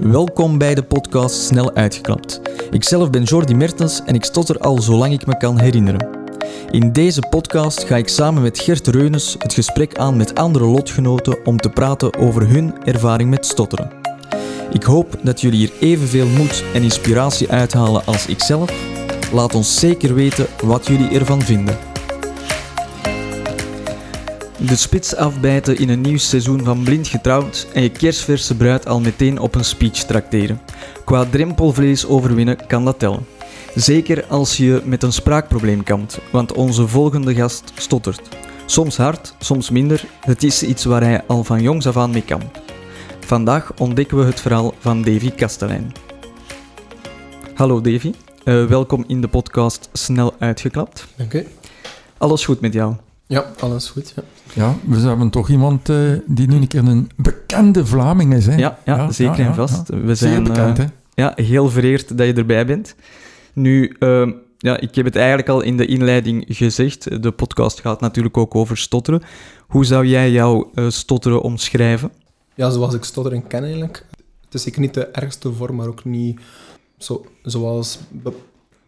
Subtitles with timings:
[0.00, 2.40] Welkom bij de podcast Snel Uitgeklapt.
[2.70, 6.08] Ikzelf ben Jordi Mertens en ik stotter al zolang ik me kan herinneren.
[6.70, 11.46] In deze podcast ga ik samen met Gert Reunes het gesprek aan met andere lotgenoten
[11.46, 13.90] om te praten over hun ervaring met stotteren.
[14.72, 18.72] Ik hoop dat jullie hier evenveel moed en inspiratie uithalen als ikzelf.
[19.32, 21.89] Laat ons zeker weten wat jullie ervan vinden.
[24.66, 29.00] De spits afbijten in een nieuw seizoen van Blind Getrouwd en je kerstverse bruid al
[29.00, 30.60] meteen op een speech trakteren.
[31.04, 33.26] Qua drempelvlees overwinnen kan dat tellen.
[33.74, 38.20] Zeker als je met een spraakprobleem kampt, want onze volgende gast stottert.
[38.66, 42.24] Soms hard, soms minder, het is iets waar hij al van jongs af aan mee
[42.24, 42.58] kampt.
[43.20, 45.92] Vandaag ontdekken we het verhaal van Davy Kastelein.
[47.54, 48.12] Hallo Davy,
[48.44, 51.06] uh, welkom in de podcast Snel Uitgeklapt.
[51.16, 51.46] Dank u.
[52.18, 52.94] Alles goed met jou?
[53.26, 54.12] Ja, alles goed.
[54.16, 54.22] Ja,
[54.54, 58.46] ja we hebben toch iemand uh, die nu een keer een bekende Vlaming is.
[58.46, 58.56] Hè?
[58.56, 59.88] Ja, ja, ja zeker en vast.
[59.88, 60.90] We zijn Zeer bekend, uh, hè?
[61.14, 62.94] Ja, heel vereerd dat je erbij bent.
[63.52, 67.22] Nu, uh, ja, ik heb het eigenlijk al in de inleiding gezegd.
[67.22, 69.22] De podcast gaat natuurlijk ook over stotteren.
[69.66, 72.12] Hoe zou jij jouw stotteren omschrijven?
[72.54, 74.04] Ja, zoals ik stotteren ken eigenlijk.
[74.44, 76.40] Het is zeker niet de ergste vorm, maar ook niet
[76.98, 77.98] zo, zoals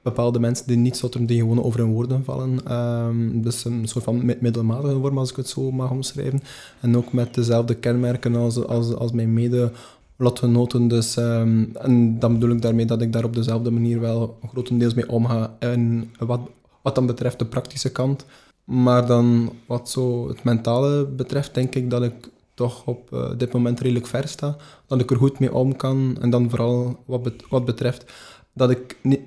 [0.03, 2.73] bepaalde mensen die niet stotteren, die gewoon over hun woorden vallen.
[2.73, 6.43] Um, dus een soort van middelmatige vorm, als ik het zo mag omschrijven.
[6.81, 9.73] En ook met dezelfde kenmerken als, als, als mijn mede
[10.17, 10.89] lotgenoten.
[10.89, 14.95] Dus, um, en dan bedoel ik daarmee dat ik daar op dezelfde manier wel grotendeels
[14.95, 15.57] mee omga.
[15.59, 16.41] En wat,
[16.83, 18.25] wat dan betreft de praktische kant.
[18.65, 23.53] Maar dan wat zo het mentale betreft, denk ik dat ik toch op uh, dit
[23.53, 24.57] moment redelijk ver sta.
[24.87, 26.17] Dat ik er goed mee om kan.
[26.21, 28.13] En dan vooral wat, wat betreft
[28.55, 29.21] dat ik niet,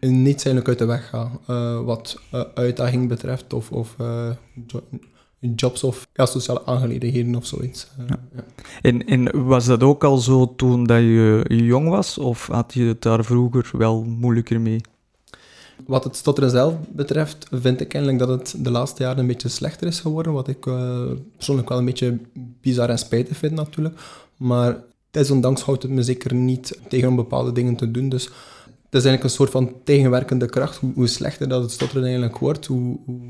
[0.00, 1.30] niet eigenlijk uit de weg ga.
[1.50, 4.30] Uh, wat uh, uitdaging betreft of, of uh,
[5.54, 7.88] jobs of ja, sociale aangelegenheden of zoiets.
[7.98, 8.20] Ja.
[8.34, 8.44] Ja.
[8.80, 12.18] En, en was dat ook al zo toen dat je jong was?
[12.18, 14.80] Of had je het daar vroeger wel moeilijker mee?
[15.86, 19.48] Wat het stotteren zelf betreft, vind ik eigenlijk dat het de laatste jaren een beetje
[19.48, 20.32] slechter is geworden.
[20.32, 20.60] Wat ik
[21.36, 22.18] persoonlijk wel een beetje
[22.60, 24.00] bizar en spijtig vind natuurlijk.
[24.36, 24.76] Maar
[25.10, 28.08] desondanks houdt het me zeker niet tegen om bepaalde dingen te doen.
[28.08, 28.30] Dus
[28.90, 30.76] het is eigenlijk een soort van tegenwerkende kracht.
[30.76, 33.20] Hoe, hoe slechter dat het stotteren eigenlijk wordt, hoe, hoe,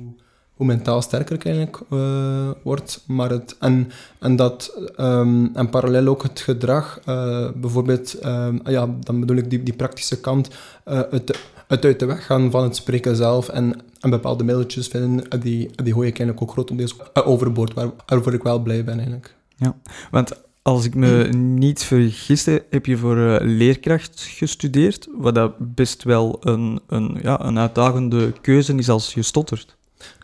[0.54, 3.04] hoe mentaal sterker het eigenlijk uh, wordt.
[3.06, 8.88] Maar het, en, en, dat, um, en parallel ook het gedrag, uh, bijvoorbeeld, um, ja,
[9.00, 10.48] dan bedoel ik die, die praktische kant,
[10.88, 14.88] uh, het, het uit de weg gaan van het spreken zelf en, en bepaalde middeltjes
[14.88, 18.94] vinden, die, die gooi ik eigenlijk ook grotendeels overboord, waar, waarvoor ik wel blij ben
[18.94, 19.34] eigenlijk.
[19.56, 19.76] Ja,
[20.10, 20.32] want
[20.68, 26.38] als ik me niet vergis, heb je voor uh, leerkracht gestudeerd, wat dat best wel
[26.40, 29.76] een, een, ja, een uitdagende keuze is als je stottert.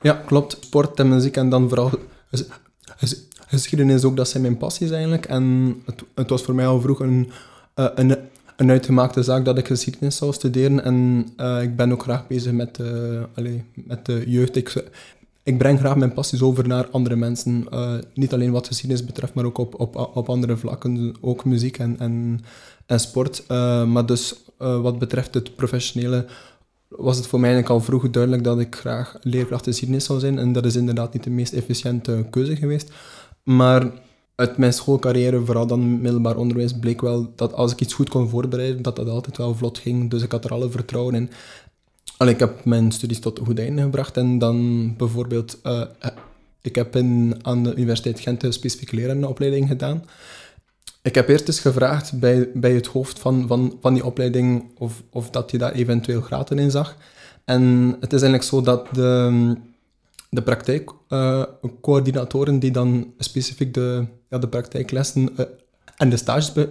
[0.03, 0.57] Ja, klopt.
[0.61, 1.91] Sport en muziek en dan vooral
[3.47, 5.27] geschiedenis ook, dat zijn mijn passies eigenlijk.
[5.27, 7.31] En het, het was voor mij al vroeg een,
[7.77, 8.17] uh, een,
[8.57, 10.85] een uitgemaakte zaak dat ik geschiedenis zou studeren.
[10.85, 14.57] En uh, ik ben ook graag bezig met, uh, allez, met de jeugd.
[14.57, 14.85] Ik,
[15.45, 17.67] ik breng graag mijn passies over naar andere mensen.
[17.73, 21.15] Uh, niet alleen wat geschiedenis betreft, maar ook op, op, op andere vlakken.
[21.21, 22.41] Ook muziek en, en,
[22.87, 23.45] en sport.
[23.51, 26.27] Uh, maar dus uh, wat betreft het professionele
[26.89, 30.39] was het voor mij eigenlijk al vroeg duidelijk dat ik graag leerkracht geschiedenis zou zijn.
[30.39, 32.93] En dat is inderdaad niet de meest efficiënte keuze geweest.
[33.43, 33.91] Maar
[34.35, 38.29] uit mijn schoolcarrière, vooral dan middelbaar onderwijs, bleek wel dat als ik iets goed kon
[38.29, 40.11] voorbereiden, dat dat altijd wel vlot ging.
[40.11, 41.31] Dus ik had er alle vertrouwen in.
[42.17, 45.83] Allee, ik heb mijn studies tot goed einde gebracht en dan bijvoorbeeld, uh,
[46.61, 50.05] ik heb in, aan de Universiteit Gent een specifieke lerarenopleiding gedaan.
[51.03, 55.03] Ik heb eerst eens gevraagd bij, bij het hoofd van, van, van die opleiding of,
[55.11, 56.97] of dat hij daar eventueel graten in zag.
[57.45, 59.57] En het is eigenlijk zo dat de,
[60.31, 65.45] de praktijkcoördinatoren uh, die dan specifiek de, ja, de praktijklessen uh,
[65.97, 66.69] en de stages be,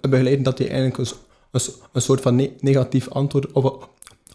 [0.00, 1.06] begeleiden, dat die eigenlijk een,
[1.50, 1.60] een,
[1.92, 3.90] een soort van ne negatief antwoord op,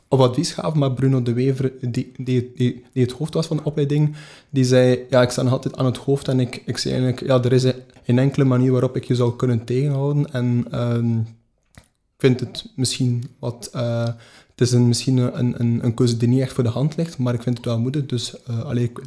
[0.08, 3.58] op advies gaven, maar Bruno de Wever, die, die, die, die, het hoofd was van
[3.58, 4.16] de opleiding,
[4.50, 7.28] die zei, ja, ik sta nog altijd aan het hoofd en ik, ik zei eigenlijk,
[7.28, 7.64] ja, er is
[8.06, 11.22] een enkele manier waarop ik je zou kunnen tegenhouden en uh,
[12.16, 13.72] ik vind het misschien wat...
[13.76, 14.08] Uh,
[14.58, 17.18] het is een, misschien een, een, een keuze die niet echt voor de hand ligt,
[17.18, 19.02] maar ik vind het wel moedig, dus uh, allee, ik,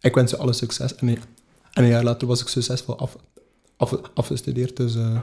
[0.00, 0.94] ik wens ze alle succes.
[0.94, 1.18] En, en
[1.72, 3.16] een jaar later was ik succesvol af,
[3.76, 5.18] af, afgestudeerd, dus uh,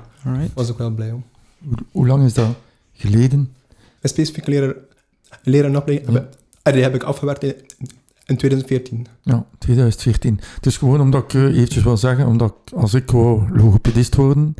[0.53, 1.23] was ik wel blij om.
[1.63, 2.56] Hoe, hoe lang is dat
[2.94, 3.53] geleden?
[4.01, 4.75] Een specifieke leraar
[5.43, 5.71] leren.
[5.85, 6.29] Ja.
[6.61, 7.55] En die heb ik afgewerkt in,
[8.25, 9.07] in 2014.
[9.21, 10.39] Ja, 2014.
[10.59, 14.55] Dus gewoon omdat ik uh, eventjes wil zeggen, omdat ik, als ik wou logopedist worden,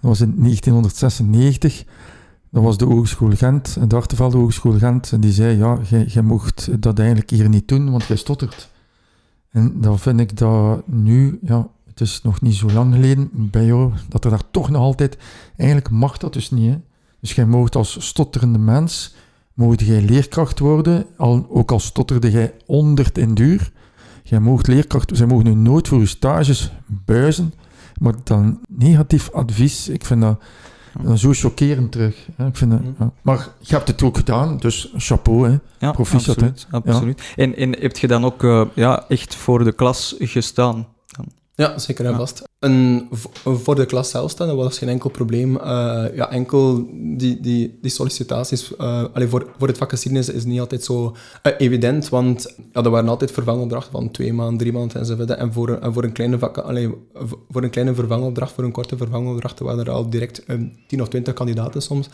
[0.00, 1.84] dat was in 1996,
[2.50, 6.82] dat was de Hogeschool Gent, de Hartevelde Hogeschool Gent, en die zei, ja, jij mocht
[6.82, 8.70] dat eigenlijk hier niet doen, want jij stottert.
[9.50, 13.64] En dan vind ik dat nu, ja, het is nog niet zo lang geleden bij
[13.64, 15.18] jou, dat er daar toch nog altijd...
[15.56, 16.78] Eigenlijk mag dat dus niet, hè.
[17.20, 19.14] Dus jij moogt als stotterende mens,
[19.54, 23.72] mocht jij leerkracht worden, al, ook al stotterde jij honderd in duur.
[24.22, 27.54] Jij moogt leerkracht, zij mogen nu nooit voor je stages buizen,
[27.98, 30.42] maar dan negatief advies, ik vind dat,
[31.02, 32.28] dat zo chockerend terug.
[32.36, 32.46] Hè.
[32.46, 33.12] Ik vind dat, ja.
[33.22, 35.48] Maar je hebt het ook gedaan, dus chapeau.
[35.48, 35.58] Hè.
[35.78, 36.46] Ja, Proficiat, hè?
[36.46, 36.86] absoluut.
[36.86, 37.22] absoluut.
[37.36, 40.86] En, en heb je dan ook eh, ja, echt voor de klas gestaan?
[41.54, 42.42] Ja, zeker en vast.
[42.58, 43.08] En
[43.44, 45.56] voor de klas zelf staan, dat was geen enkel probleem.
[45.56, 50.60] Eh, ja, enkel die, die, die sollicitaties uh, allee, voor, voor het geschiedenis is niet
[50.60, 55.00] altijd zo eh, evident, want ja, er waren altijd vervangopdrachten van twee maanden, drie maanden
[55.00, 55.30] enzovoort.
[55.30, 56.94] En voor, en voor, een kleine vak, allee,
[57.50, 60.44] voor een kleine vervangopdracht, voor een korte vervangopdracht, waren er al direct
[60.86, 62.08] tien of twintig kandidaten soms.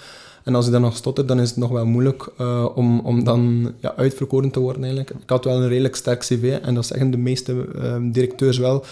[0.44, 2.32] En als je dan nog stottert, dan is het nog wel moeilijk
[2.74, 5.22] om, om dan ja, uitverkoren te worden eigenlijk.
[5.22, 7.66] Ik had wel een redelijk sterk cv en dat zeggen de meeste
[8.12, 8.84] directeurs wel.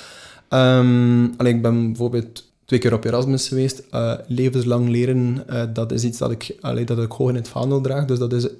[0.51, 3.83] Um, allee, ik ben bijvoorbeeld twee keer op Erasmus geweest.
[3.95, 7.49] Uh, levenslang leren, uh, dat is iets dat ik, allee, dat ik hoog in het
[7.49, 8.05] vaandel draag.
[8.05, 8.51] Dus dat, is, uh,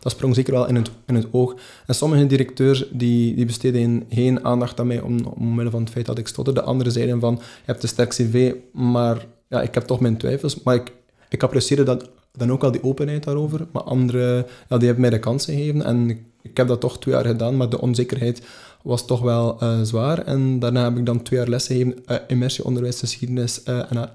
[0.00, 1.54] dat sprong zeker wel in het, in het oog.
[1.86, 6.06] En sommige directeurs die, die besteden geen aandacht aan mij om, omwille van het feit
[6.06, 6.54] dat ik stotter.
[6.54, 10.16] De anderen zeiden van, je hebt een sterk cv, maar ja, ik heb toch mijn
[10.16, 10.62] twijfels.
[10.62, 10.92] Maar ik,
[11.28, 13.66] ik apprecieerde dat, dan ook al die openheid daarover.
[13.72, 15.84] Maar anderen, ja, die hebben mij de kans gegeven.
[15.84, 18.42] En ik, ik heb dat toch twee jaar gedaan, maar de onzekerheid
[18.82, 20.18] was toch wel uh, zwaar.
[20.18, 24.10] En daarna heb ik dan twee jaar lessen gegeven, uh, immersieonderwijs, geschiedenis uh, en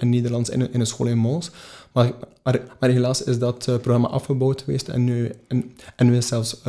[0.00, 1.50] en Nederlands in, een school in Mons.
[1.92, 2.12] Maar,
[2.42, 2.60] maar,
[2.90, 5.74] helaas is dat programma afgebouwd geweest en nu, en,
[6.06, 6.62] nu is zelfs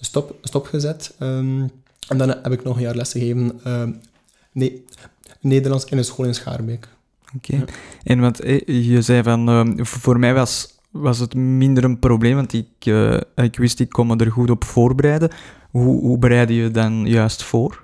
[0.00, 1.14] stop, stopgezet.
[1.20, 1.70] Um,
[2.08, 3.60] en dan heb ik nog een jaar lessen gegeven,
[4.52, 4.84] nee,
[5.40, 6.88] Nederlands in een school in Schaarbeek.
[7.36, 7.64] Oké.
[8.02, 12.86] En want je zei van, voor mij was, was het minder een probleem, want ik,
[12.86, 15.30] uh, ik wist, ik me er goed op voorbereiden.
[15.70, 17.82] Hoe, hoe bereid je dan juist voor?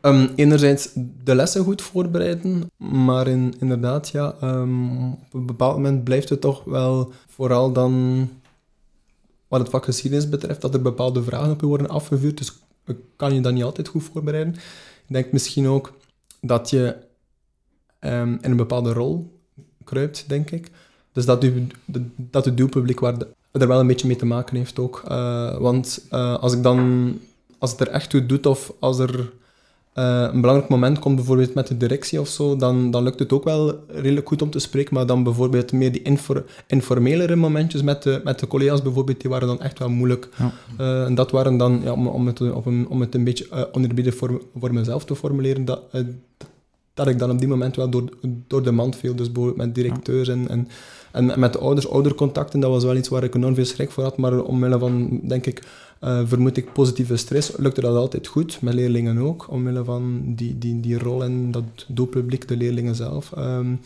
[0.00, 0.90] Um, enerzijds
[1.24, 6.40] de lessen goed voorbereiden, maar in, inderdaad, ja, um, op een bepaald moment blijft het
[6.40, 8.28] toch wel vooral dan
[9.48, 12.58] wat het vak geschiedenis betreft, dat er bepaalde vragen op je worden afgevuurd, dus
[13.16, 14.54] kan je dat niet altijd goed voorbereiden.
[15.06, 15.96] Ik denk misschien ook
[16.40, 16.96] dat je
[18.00, 19.40] um, in een bepaalde rol
[19.84, 20.70] kruipt, denk ik.
[21.12, 21.66] Dus dat, u,
[22.16, 25.02] dat het doelpubliek waar de, er wel een beetje mee te maken heeft ook.
[25.08, 27.18] Uh, want uh, als ik dan,
[27.58, 29.32] als het er echt toe doet of als er
[29.94, 33.32] uh, een belangrijk moment komt, bijvoorbeeld met de directie of zo, dan, dan lukt het
[33.32, 34.94] ook wel redelijk goed om te spreken.
[34.94, 39.30] Maar dan bijvoorbeeld meer die infor, informelere momentjes met de, met de collega's bijvoorbeeld, die
[39.30, 40.28] waren dan echt wel moeilijk.
[40.78, 41.04] Ja.
[41.06, 44.42] en dat waren dan, ja, om, om, het, een, om het een beetje onderbieden voor,
[44.58, 45.80] voor mezelf te formuleren, dat,
[46.94, 48.04] dat ik dan op die moment wel door,
[48.46, 49.14] door de mand viel.
[49.14, 50.68] Dus bijvoorbeeld met directeurs en, en,
[51.12, 54.02] en met de ouders, oudercontacten, dat was wel iets waar ik enorm veel schrik voor
[54.02, 54.16] had.
[54.16, 55.62] Maar omwille van, denk ik,
[56.00, 58.58] uh, vermoed ik positieve stress, lukte dat altijd goed.
[58.60, 63.32] Met leerlingen ook, omwille van die, die, die rol en dat doelpubliek, de leerlingen zelf.
[63.38, 63.80] Um,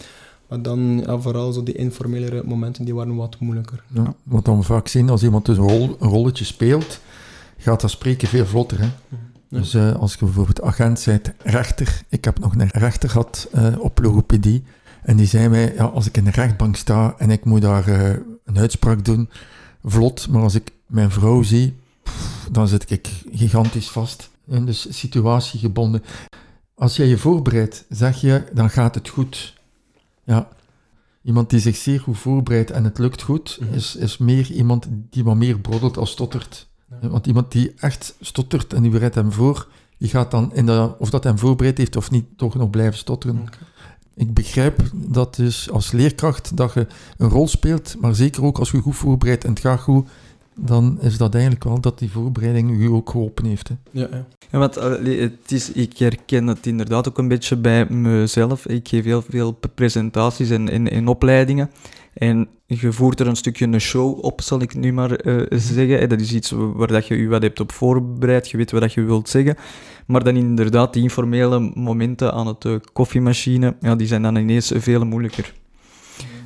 [0.48, 3.82] maar dan ja, vooral zo die informelere momenten, die waren wat moeilijker.
[3.92, 7.00] Ja, wat dan vaak zien, als iemand dus een, rol, een rolletje speelt,
[7.58, 8.78] gaat dat spreken veel vlotter.
[8.78, 8.84] Hè?
[9.08, 9.16] Ja.
[9.48, 12.02] Dus uh, als je bijvoorbeeld agent bent, rechter.
[12.08, 14.64] Ik heb nog een rechter gehad uh, op logopedie.
[15.06, 17.88] En die zei mij, ja, als ik in de rechtbank sta en ik moet daar
[17.88, 18.10] uh,
[18.44, 19.28] een uitspraak doen,
[19.84, 20.28] vlot.
[20.28, 24.30] Maar als ik mijn vrouw zie, pff, dan zit ik gigantisch vast.
[24.48, 26.02] En dus situatiegebonden.
[26.74, 29.54] Als jij je voorbereidt, zeg je, dan gaat het goed.
[30.24, 30.48] Ja.
[31.22, 33.76] Iemand die zich zeer goed voorbereidt en het lukt goed, mm -hmm.
[33.76, 36.68] is, is meer iemand die wat meer broddelt als stottert.
[37.00, 37.08] Ja.
[37.08, 40.94] Want iemand die echt stottert en die bereidt hem voor, die gaat dan, in de,
[40.98, 43.40] of dat hem voorbereid heeft of niet, toch nog blijven stotteren.
[43.40, 43.58] Okay.
[44.16, 48.70] Ik begrijp dat dus als leerkracht dat je een rol speelt, maar zeker ook als
[48.70, 50.08] je goed voorbereidt en het gaat goed,
[50.54, 53.68] dan is dat eigenlijk wel dat die voorbereiding u ook geholpen heeft.
[53.68, 53.74] Hè.
[53.90, 54.26] Ja, ja.
[54.50, 58.66] Ja, want het is, ik herken het inderdaad ook een beetje bij mezelf.
[58.66, 61.70] Ik geef heel veel presentaties en, en, en opleidingen.
[62.16, 66.08] En je voert er een stukje een show op, zal ik nu maar uh, zeggen.
[66.08, 69.02] Dat is iets waar dat je je wat hebt op voorbereid, je weet wat je
[69.02, 69.56] wilt zeggen.
[70.06, 74.72] Maar dan inderdaad, die informele momenten aan het uh, koffiemachine, ja, die zijn dan ineens
[74.74, 75.52] veel moeilijker.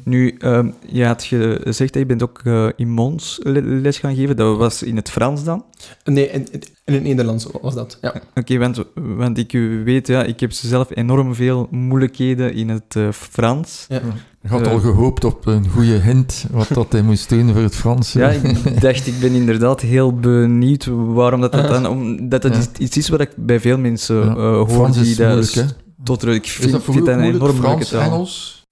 [0.04, 4.36] Nu, uh, je had gezegd dat je bent ook uh, in Mons les gaan geven.
[4.36, 5.64] Dat was in het Frans dan?
[6.04, 6.46] Nee, in,
[6.84, 8.08] in het Nederlands was dat, ja.
[8.08, 9.52] Oké, okay, want, want ik
[9.84, 13.86] weet, ja, ik heb zelf enorm veel moeilijkheden in het uh, Frans.
[13.88, 14.00] Ja.
[14.42, 17.74] Je had al gehoopt op een goede hint wat dat hij moest doen voor het
[17.74, 18.12] Frans.
[18.12, 21.86] Ja, ik dacht, ik ben inderdaad heel benieuwd waarom dat, dat dan...
[21.86, 22.84] Omdat dat ja.
[22.84, 24.34] iets is wat ik bij veel mensen ja.
[24.34, 24.68] hoor.
[24.68, 25.66] Frans is die moeilijk?
[26.04, 28.02] Tot, ik vind, is dat voor vind dat een moeilijk, enorm Frans, taal.
[28.02, 28.66] Engels?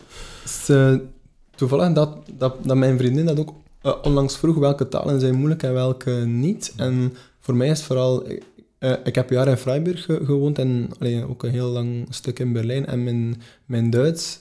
[0.45, 0.71] Is,
[1.59, 5.63] toevallig dat, dat, dat mijn vriendin dat ook uh, onlangs vroeg welke talen zijn moeilijk
[5.63, 6.73] en welke niet.
[6.77, 8.43] En voor mij is vooral, ik,
[8.79, 12.39] eh, ik heb jaren in Freiburg ge- gewoond en allee, ook een heel lang stuk
[12.39, 12.87] in Berlijn.
[12.87, 14.41] En mijn, mijn Duits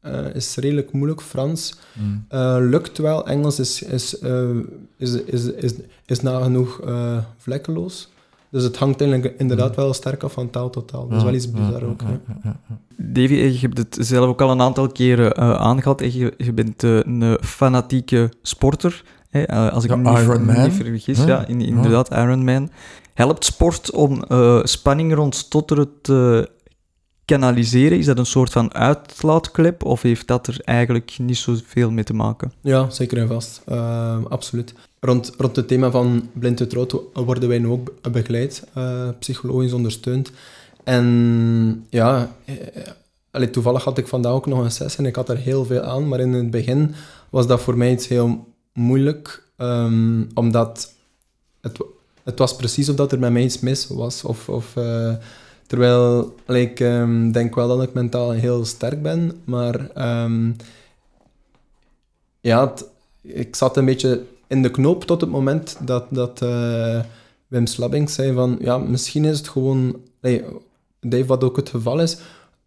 [0.00, 1.20] eh, is redelijk moeilijk.
[1.22, 2.24] Frans Mm.
[2.28, 3.26] eh, lukt wel.
[3.26, 4.48] Engels is, is, eh,
[4.96, 5.72] is, is, is,
[6.06, 8.08] is nagenoeg eh, vlekkeloos.
[8.56, 11.08] Dus het hangt eigenlijk inderdaad wel sterk af van taal tot taal.
[11.08, 12.02] Dat is wel iets bizar ook.
[12.02, 12.08] hè.
[12.08, 12.78] ja, ja, ja.
[12.96, 16.00] Davy, eh, je hebt het zelf ook al een aantal keren eh, aangehaald.
[16.00, 19.04] Eh, Je, je bent eh, een fanatieke sporter.
[19.30, 19.70] Hè?
[19.70, 20.62] als ik Ja, me niet, Ironman.
[20.62, 21.18] niet vergis.
[21.18, 22.70] Ja, Ja, in, inderdaad, Ironman.
[23.14, 26.50] Helpt sport om eh, spanning rond stotteren te
[27.24, 27.98] kanaliseren?
[27.98, 29.84] Is dat een soort van uitlaatklep?
[29.84, 32.52] Of heeft dat er eigenlijk niet zoveel mee te maken?
[32.60, 33.62] Ja, zeker en vast.
[33.66, 34.74] Eh, absoluut.
[35.06, 39.72] Rond, rond het thema van blind getrouwd worden wij nu ook be- begeleid, eh, psychologisch
[39.72, 40.30] ondersteund.
[40.84, 42.54] En ja, eh,
[43.30, 45.80] allee, toevallig had ik vandaag ook nog een sessie en ik had er heel veel
[45.80, 46.08] aan.
[46.08, 46.94] Maar in het begin
[47.30, 50.92] was dat voor mij iets heel moeilijk, ehm, omdat
[51.60, 51.78] het,
[52.22, 54.24] het was precies of dat er met mij iets mis was.
[54.24, 55.14] Of, of, eh,
[55.66, 59.90] terwijl ik ehm, denk wel dat ik mentaal heel sterk ben, maar...
[59.90, 60.52] ehm,
[62.40, 62.72] ja,
[63.22, 67.00] ik zat een beetje in de knoop tot het moment dat, dat eh,
[67.46, 70.42] Wim Slabbing zei van, ja, misschien is het gewoon, nee,
[71.00, 72.18] Dave, wat ook het geval is,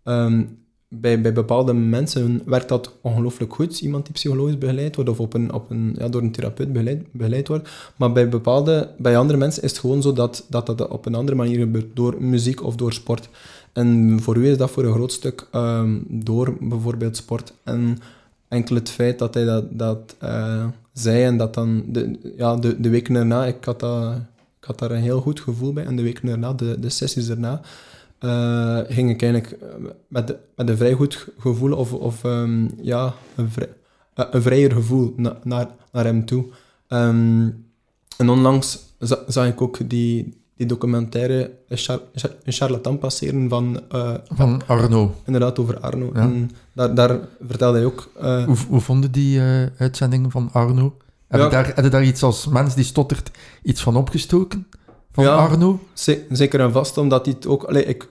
[0.04, 0.44] ehm,
[0.88, 5.34] bij, bij bepaalde mensen werkt dat ongelooflijk goed, iemand die psychologisch begeleid wordt of op
[5.34, 7.70] een, op een, ja, door een therapeut begeleid, begeleid wordt.
[7.96, 11.16] Maar bij, bepaalde, bij andere mensen is het gewoon zo dat, dat dat op een
[11.16, 13.30] andere manier gebeurt, door muziek of door sport.
[13.74, 17.54] En voor u is dat voor een groot stuk ehm, door bijvoorbeeld sport.
[17.64, 17.98] En
[18.48, 20.66] enkel het feit dat hij dat, dat eh,
[21.00, 24.16] zei en dat dan de, ja, de, de weken erna, ik had, dat,
[24.60, 25.86] ik had daar een heel goed gevoel bij.
[25.86, 27.62] En de weken erna, de, de sessies erna,
[28.20, 29.68] eh, ging ik eigenlijk eh,
[30.08, 33.70] met, met een vrij goed gevoel of, of ehm, ja, een, vrij,
[34.14, 36.46] eh, een vrijer gevoel na, naar, naar hem toe.
[36.88, 37.50] Ehm,
[38.18, 42.02] en onlangs za- zag ik ook die, die documentaire Een char-
[42.44, 45.16] Een charlatan passeren van, eh, Van Arno.
[45.26, 46.10] inderdaad over Arno.
[46.14, 46.20] Ja.
[46.20, 48.10] En daar, daar vertelde hij ook...
[48.22, 50.98] eh, Hoe, hoe vonden die eh, uitzendingen van Arno?
[51.28, 51.46] Heb, Ja.
[51.46, 53.32] je daar, heb je daar iets als mens die stottert
[53.64, 54.68] iets van opgestoken?
[55.12, 55.36] Van Ja.
[55.36, 55.80] Arno?
[55.94, 57.64] Ze- Zeker en vast, omdat hij het ook...
[57.64, 58.08] Allee, ik,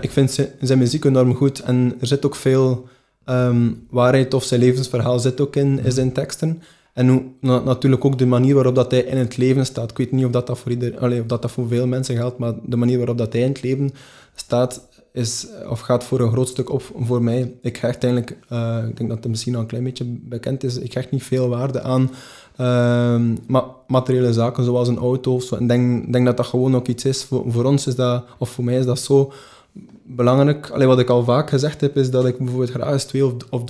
[0.00, 2.88] ik vind zijn, zijn muziek enorm goed en er zit ook veel
[3.24, 6.62] ehm, waarheid of zijn levensverhaal zit ook in, in zijn teksten.
[6.94, 9.90] En hoe, na- natuurlijk ook de manier waarop dat hij in het leven staat.
[9.90, 12.16] Ik weet niet of dat, dat, voor, ieder, allee, of dat, dat voor veel mensen
[12.16, 13.90] geldt, maar de manier waarop dat hij in het leven
[14.34, 17.52] staat, is, of gaat voor een groot stuk op voor mij.
[17.62, 20.78] Ik hecht eigenlijk, eh, ik denk dat het misschien al een klein beetje bekend is,
[20.78, 22.10] ik hecht niet veel waarde aan
[22.56, 25.56] ehm, ma- materiële zaken zoals een auto of zo.
[25.56, 27.24] Ik denk, denk dat dat gewoon ook iets is.
[27.24, 29.32] Voor, voor ons is dat, of voor mij is dat zo
[30.02, 30.70] belangrijk.
[30.70, 33.32] Allee, wat ik al vaak gezegd heb, is dat ik bijvoorbeeld graag eens twee of,
[33.50, 33.62] of,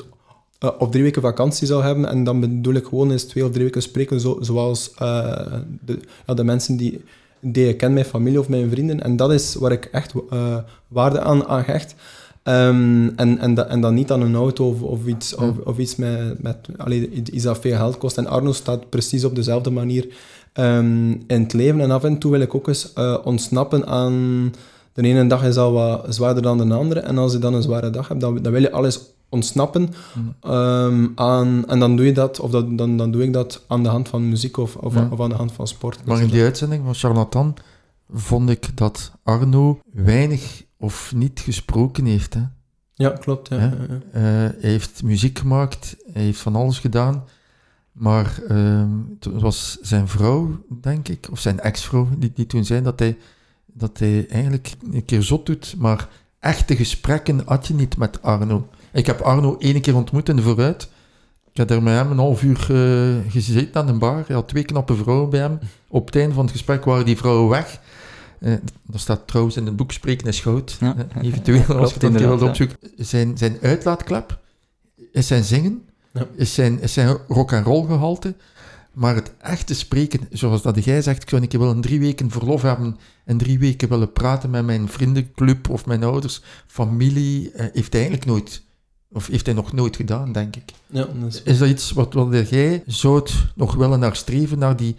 [0.58, 2.08] eh, of drie weken vakantie zou hebben.
[2.08, 5.52] En dan bedoel ik gewoon eens twee of drie weken spreken, zo, zoals eh,
[5.84, 7.00] de, ja, de mensen die,
[7.40, 9.02] die ik ken, mijn familie of mijn vrienden.
[9.02, 10.56] En dat is waar ik echt eh,
[10.88, 11.94] waarde aan, aan hecht.
[12.42, 15.78] Ehm, en, en, da- en dan niet aan een auto of, of iets, of, of
[15.78, 18.18] iets met, met allee, iets dat veel geld kost.
[18.18, 20.06] En Arno staat precies op dezelfde manier
[20.52, 21.80] ehm, in het leven.
[21.80, 22.92] En af en toe wil ik ook eens
[23.24, 24.52] ontsnappen aan...
[24.92, 27.00] De ene dag is al wat zwaarder dan de andere.
[27.00, 29.00] En als je dan een zware dag hebt, dan, dan wil je alles
[29.34, 29.94] ontsnappen.
[30.40, 33.82] ehm, aan, en dan doe je dat, of dat, dan, dan doe ik dat aan
[33.82, 35.08] de hand van muziek of, of, Ja.
[35.10, 36.04] of aan de hand van sport.
[36.06, 37.54] Maar in die uitzending van Charlatan
[38.12, 42.34] vond ik dat Arno weinig of niet gesproken heeft.
[42.34, 42.42] Hè.
[42.94, 43.48] Ja, klopt.
[43.48, 43.56] Ja.
[44.12, 47.24] Eh, hij heeft muziek gemaakt, hij heeft van alles gedaan.
[47.92, 48.88] Maar ehm,
[49.20, 53.16] het was zijn vrouw, denk ik, of zijn ex-vrouw, die, die toen zei dat hij,
[53.66, 55.74] dat hij eigenlijk een keer zot doet.
[55.78, 58.68] Maar echte gesprekken had je niet met Arno.
[58.94, 60.88] Ik heb Arno één keer ontmoet in de vooruit.
[61.50, 64.24] Ik heb daar met hem een half uur eh, gezeten aan een bar.
[64.26, 65.58] Hij had twee knappe vrouwen bij hem.
[65.88, 67.80] Op het einde van het gesprek waren die vrouwen weg.
[68.40, 68.52] Eh,
[68.86, 70.76] dat staat trouwens in het boek Spreken is goud.
[70.80, 71.20] Ja, Eh, ja.
[71.22, 72.46] eventueel, als Klopt, je dat wilt ja.
[72.46, 72.76] opzoeken.
[72.96, 74.38] Zijn, zijn uitlaatklep
[75.12, 75.82] is zijn zingen,
[76.12, 76.26] Ja.
[76.36, 78.34] is zijn, is zijn rock and roll gehalte.
[78.92, 82.30] Maar het echte spreken, zoals dat jij zegt, ik een keer wel een drie weken
[82.30, 87.92] verlof hebben en drie weken willen praten met mijn vriendenclub of mijn ouders, familie, heeft
[87.92, 88.62] hij eigenlijk nooit,
[89.14, 90.62] of heeft hij nog nooit gedaan, denk ik.
[90.86, 94.58] ja dat is Is dat iets wat, wat jij zou het nog willen naar streven,
[94.58, 94.96] naar die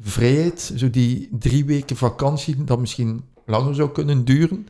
[0.00, 4.66] vrijheid, zo die drie weken vakantie, dat misschien langer zou kunnen duren?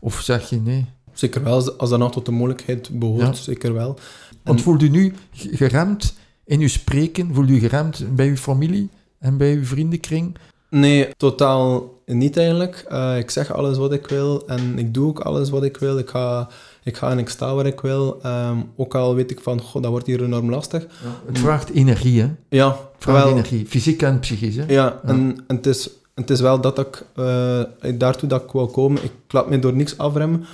[0.00, 0.86] Of zeg je nee?
[1.12, 3.42] Zeker wel, als- dat nog tot de mogelijkheid behoort, Ja.
[3.42, 3.98] zeker wel.
[4.42, 6.14] Want voelt u nu geremd
[6.44, 7.34] in uw spreken?
[7.34, 8.88] Voelt u geremd bij uw familie
[9.18, 10.36] en bij uw vriendenkring?
[10.70, 12.84] Nee, totaal niet eigenlijk.
[12.88, 15.98] Eh, ik zeg alles wat ik wil en ik doe ook alles wat ik wil.
[15.98, 16.48] Ik ga,
[16.82, 18.18] ik ga en ik sta waar ik wil.
[18.22, 20.86] Ehm, ook al weet ik van, god, dat wordt hier enorm lastig.
[21.26, 22.26] Het vraagt energie, hè?
[22.26, 24.64] Het Ja, vraagt wel, energie, fysiek en psychisch, hè?
[24.68, 25.90] ja, en, en het is...
[26.14, 27.62] het is wel dat ik uh,
[27.94, 29.04] daartoe dat ik wou komen.
[29.04, 30.44] Ik laat me door niks afremmen.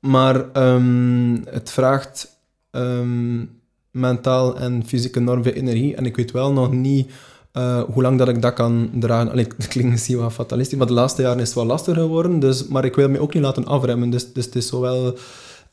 [0.00, 0.44] Maar
[0.74, 2.36] um, het vraagt
[2.70, 5.94] um, mentaal en fysiek enorm veel energie.
[5.94, 7.10] En ik weet wel nog niet
[7.52, 9.30] uh, hoe lang dat ik dat kan dragen.
[9.30, 12.38] Allee, dat klinkt misschien wel fatalistisch, maar de laatste jaren is het wel lastiger geworden.
[12.38, 14.10] Dus, maar ik wil me ook niet laten afremmen.
[14.10, 15.18] Dus, dus het is zowel...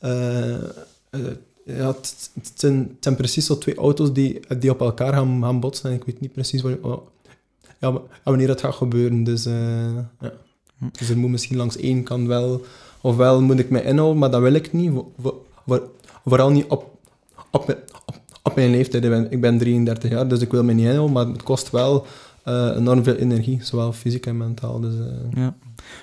[0.04, 0.54] Uh,
[1.64, 5.42] ja, het, het, zijn, het, zijn, precies zo twee auto's die, die op elkaar gaan,
[5.42, 5.90] gaan botsen.
[5.90, 7.06] En ik weet niet precies waar, oh,
[7.78, 9.24] ja, wanneer dat gaat gebeuren.
[9.24, 10.32] Dus, ja.
[10.98, 12.64] dus er moet misschien langs één kant wel...
[13.02, 14.92] Ofwel moet ik me inhouden, maar dat wil ik niet.
[16.24, 16.98] vooral niet op,
[17.50, 18.19] op, op,
[18.54, 19.04] mijn leeftijd.
[19.30, 22.06] Ik ben, 33 jaar, dus ik wil me niet inhouden, maar het kost wel
[22.48, 24.80] uh, enorm veel energie, zowel fysiek en mentaal.
[24.80, 25.06] Dus, uh.
[25.34, 25.54] ja.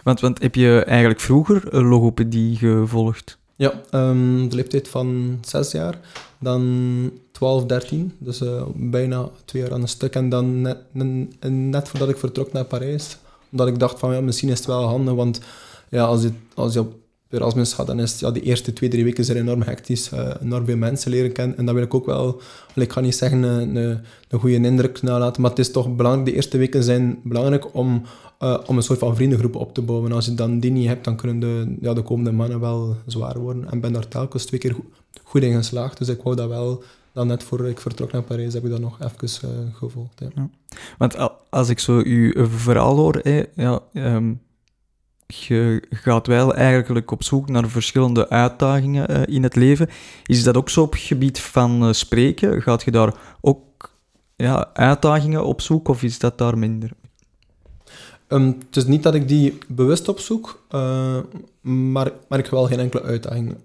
[0.03, 3.37] want, want heb je eigenlijk vroeger logopedie gevolgd?
[3.55, 5.99] Ja, um, de leeftijd van 6 jaar,
[6.39, 10.15] dan 12, 13, dus uh, bijna twee jaar aan een stuk.
[10.15, 10.77] En dan net,
[11.49, 13.17] net, voordat ik vertrok naar Parijs,
[13.51, 15.41] omdat ik dacht van ja, misschien is het wel handig, want
[15.89, 16.93] ja, als, je, als je op
[17.29, 20.65] Erasmus gaat, dan is ja, die eerste twee, drie weken zijn enorm hectisch, uh, enorm
[20.65, 21.57] veel mensen leren kennen.
[21.57, 22.41] En dat wil ik ook wel,
[22.75, 26.25] ik ga niet zeggen een, een, een goede indruk nalaten, maar het is toch belangrijk,
[26.25, 28.01] de eerste weken zijn belangrijk om,
[28.43, 30.11] uh, om een soort van vriendengroep op te bouwen.
[30.11, 33.39] Als je dan die niet hebt, dan kunnen de, ja, de komende mannen wel zwaar
[33.39, 33.71] worden.
[33.71, 34.75] En ben daar telkens twee keer
[35.23, 38.53] goed, in geslaagd, dus ik wou dat wel dan net voor ik vertrok naar Parijs
[38.53, 40.21] heb ik dat nog even uh, gevolgd.
[40.35, 40.49] Ja.
[40.97, 41.15] Want
[41.49, 44.41] als ik zo uw verhaal hoor, hè, ja, um,
[45.27, 49.89] je gaat wel eigenlijk op zoek naar verschillende uitdagingen uh, in het leven.
[50.25, 52.61] Is dat ook zo op het gebied van uh, spreken?
[52.61, 53.91] Gaat je daar ook
[54.35, 56.91] ja, uitdagingen op zoeken of is dat daar minder?
[58.27, 61.17] Um, het is niet dat ik die bewust opzoek, uh,
[61.61, 63.57] maar, maar ik wel geen enkele uitdaging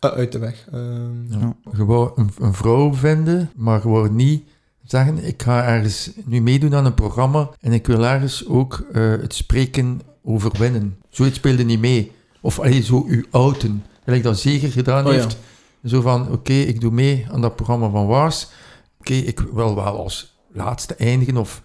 [0.00, 0.66] uit de weg.
[0.74, 0.80] Uh,
[1.28, 1.56] ja.
[1.72, 4.44] Gewoon een, een, vrouw vinden, maar gewoon niet
[4.84, 9.34] zeggen: ik ga ergens nu meedoen aan een programma en ik wil ergens ook het
[9.34, 10.00] spreken
[10.30, 10.96] overwinnen.
[11.08, 12.12] Zoiets speelde niet mee.
[12.40, 13.84] Of alleen zo uw outen.
[14.04, 15.36] Gelijk dat zeker gedaan oh, heeft.
[15.84, 18.50] Zo van, oké, ik doe mee aan dat programma van Waas.
[19.00, 21.62] Oké, ik wil wel als laatste eindigen, of,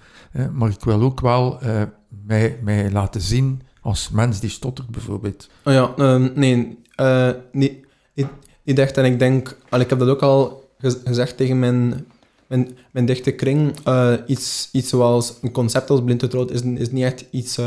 [0.53, 1.81] maar ik wil ook wel uh,
[2.25, 5.49] mij, mij laten zien als mens die stottert, bijvoorbeeld.
[5.63, 7.73] Oh ja, uh, nee, uh, niet,
[8.13, 8.27] niet,
[8.63, 8.97] niet, echt.
[8.97, 10.69] En ik denk, al, ik heb dat ook al
[11.03, 12.05] gezegd tegen mijn,
[12.47, 13.87] mijn, mijn dichte kring.
[13.87, 17.59] Uh, iets, iets zoals een concept als blinde is, is niet echt iets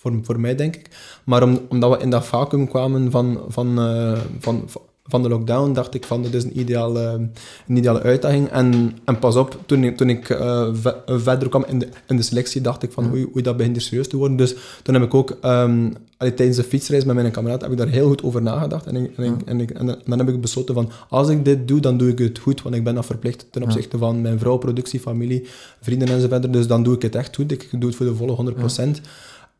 [0.00, 0.88] voor, voor mij, denk ik.
[1.24, 4.68] Maar om, omdat we in dat vacuüm kwamen van, van, uh, van,
[5.04, 7.30] van de lockdown, dacht ik van, dit is een ideale,
[7.68, 8.48] een ideale uitdaging.
[8.48, 10.68] En, en pas op, toen ik, toen ik uh,
[11.06, 14.08] verder kwam in de, in de selectie, dacht ik van, oei, oei, dat begint serieus
[14.08, 14.36] te worden.
[14.36, 17.88] Dus toen heb ik ook, um, tijdens de fietsreis met mijn kameraad, heb ik daar
[17.88, 18.86] heel goed over nagedacht.
[18.86, 21.68] En, ik, en, ik, en, ik, en, dan heb ik besloten van, als ik dit
[21.68, 24.38] doe, dan doe ik het goed, want ik ben dat verplicht ten opzichte van mijn
[24.38, 25.48] vrouw, productie, familie,
[25.80, 26.52] vrienden enzovoort.
[26.52, 27.52] Dus dan doe ik het echt goed.
[27.52, 28.54] Ik doe het voor de volle
[28.98, 29.00] 100%.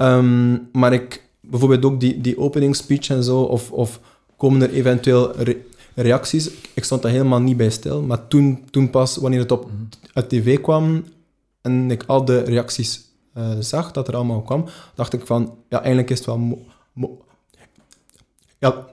[0.02, 4.00] Um, maar ik, bijvoorbeeld ook die, die opening speech en zo, of, of
[4.36, 5.34] komen er eventueel
[5.94, 6.50] reacties?
[6.74, 8.02] Ik stond daar helemaal niet bij stil.
[8.02, 9.74] Maar toen, toen pas, wanneer het op mhm.
[10.12, 11.04] uit tv kwam
[11.60, 13.08] en ik al de reacties
[13.38, 16.66] uh, zag, dat er allemaal kwam, dacht ik van, ja, eigenlijk is het wel...
[18.58, 18.86] ja,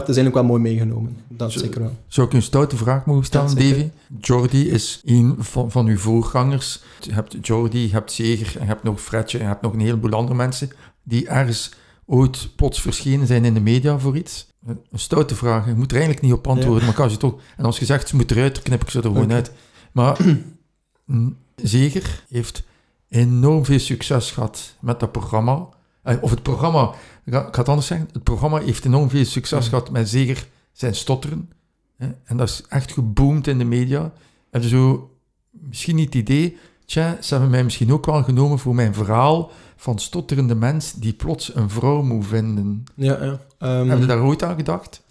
[0.00, 1.16] het is eigenlijk wel mooi meegenomen.
[1.28, 1.96] Dat zeker wel.
[2.06, 3.88] Zou ik een stoute vraag mogen stellen, Davy?
[4.20, 6.82] Jordi is een van, van uw voorgangers.
[7.00, 9.72] Je hebt Jordi, je hebt Zeger, en je hebt nog Fredje, en je hebt nog
[9.72, 10.70] een heleboel andere mensen
[11.02, 11.72] die ergens
[12.06, 14.46] ooit plots verschenen zijn in de media voor iets.
[14.66, 15.66] Een stoute vraag.
[15.66, 17.40] Je moet er eigenlijk niet op antwoorden, maar kan je toch...
[17.56, 19.52] En als je zegt, ze moet eruit, dan knip ik ze er gewoon uit.
[19.92, 20.18] Maar
[21.56, 22.62] Zeger heeft
[23.08, 25.68] enorm veel succes gehad met dat programma.
[26.20, 26.94] Of het programma
[27.28, 28.08] ik ga het anders zeggen.
[28.12, 31.50] Het programma heeft enorm veel succes gehad met zeker zijn stotteren.
[31.96, 32.08] Hè?
[32.24, 34.12] En dat is echt geboomd in de media.
[34.50, 35.10] En zo
[35.50, 39.50] misschien niet het idee, tja, ze hebben mij misschien ook wel genomen voor mijn verhaal
[39.76, 42.84] van stotterende mens die plots een vrouw moet vinden.
[42.94, 43.30] Ja, ja.
[43.30, 43.38] Um...
[43.58, 45.02] Hebben je daar ooit aan gedacht?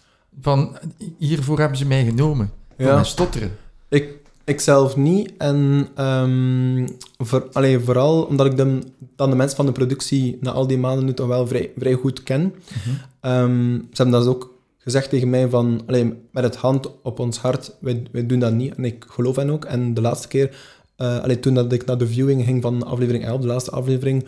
[0.42, 0.78] Van,
[1.18, 2.52] hiervoor hebben ze mij genomen.
[2.78, 2.94] Voor ja.
[2.94, 3.58] mijn stotteren.
[3.90, 4.14] Ik,
[4.48, 5.34] ik zelf niet.
[5.38, 8.80] En um, voor, allee, vooral omdat ik de,
[9.16, 11.94] dan de mensen van de productie na al die maanden nu toch wel vrij, vrij
[11.94, 12.42] goed ken.
[12.42, 17.20] Mm um, ze hebben dat ook gezegd tegen mij van, allee, met het hand op
[17.20, 18.76] ons hart, wij, wij doen dat niet.
[18.76, 19.66] En ik geloof hen ook.
[19.66, 20.58] En de laatste keer,
[20.98, 24.28] uh, allee, toen dat ik naar de viewing ging van aflevering 11, de laatste aflevering,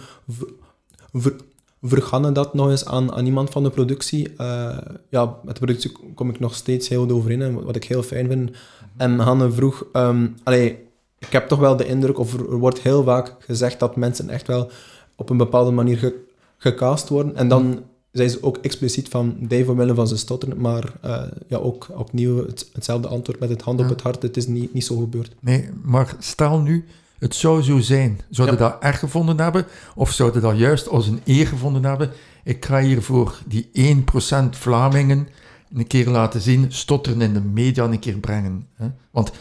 [1.81, 4.29] vergannen dat nog eens aan, aan iemand van de productie.
[4.37, 4.77] Uh,
[5.09, 8.27] ja, met de productie kom ik nog steeds heel goed overeen, wat ik heel fijn
[8.27, 8.51] vind.
[8.99, 10.77] En Hanne vroeg, um, allee,
[11.19, 14.47] ik heb toch wel de indruk, of er, wordt heel vaak gezegd dat mensen echt
[14.47, 14.71] wel
[15.15, 16.25] op een bepaalde manier ge,
[16.57, 17.35] gecast worden.
[17.35, 21.57] En dan zei ze ook expliciet van Dave omwille van zijn stotteren, maar uh, ja,
[21.57, 24.21] ook opnieuw het, hetzelfde antwoord met het hand op het hart.
[24.21, 25.35] Het is niet, niet zo gebeurd.
[25.39, 26.85] Nee, maar stel nu,
[27.19, 28.19] het zou zo zijn.
[28.29, 28.69] Zouden Ja.
[28.69, 29.65] dat erg gevonden hebben?
[29.95, 32.09] Of zouden dat juist als een eer gevonden hebben?
[32.43, 35.27] Ik ga hier voor die 1% Vlamingen
[35.73, 38.67] een keer laten zien, stotteren in de media een keer brengen.
[38.73, 38.87] Hè?
[39.11, 39.31] Want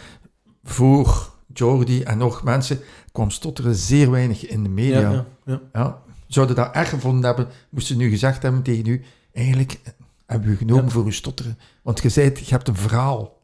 [0.64, 2.80] voor Jordi en nog mensen
[3.12, 5.00] kwam stotteren zeer weinig in de media.
[5.00, 5.60] Ja, ja, ja.
[5.72, 9.80] Ja, zouden dat erg gevonden hebben, moesten ze nu gezegd hebben tegen u, eigenlijk
[10.26, 10.90] hebben we genomen Ja.
[10.90, 11.58] voor uw stotteren.
[11.82, 13.36] Want je zei, het, je hebt een verhaal.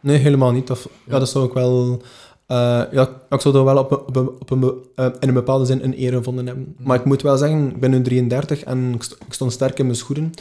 [0.00, 0.66] Nee, helemaal niet.
[0.66, 0.90] Dat, ja.
[1.12, 1.18] Ja.
[1.18, 2.02] dat zou ik wel...
[2.46, 2.56] eh,
[2.92, 5.84] ja, ik zou dat wel op, op, een- op een, eh, in een bepaalde zin
[5.84, 6.74] een eer gevonden hebben.
[6.78, 6.86] Mm.
[6.86, 9.96] Maar ik moet wel zeggen, ik ben nu 33 en ik stond sterk in mijn
[9.96, 10.32] schoenen.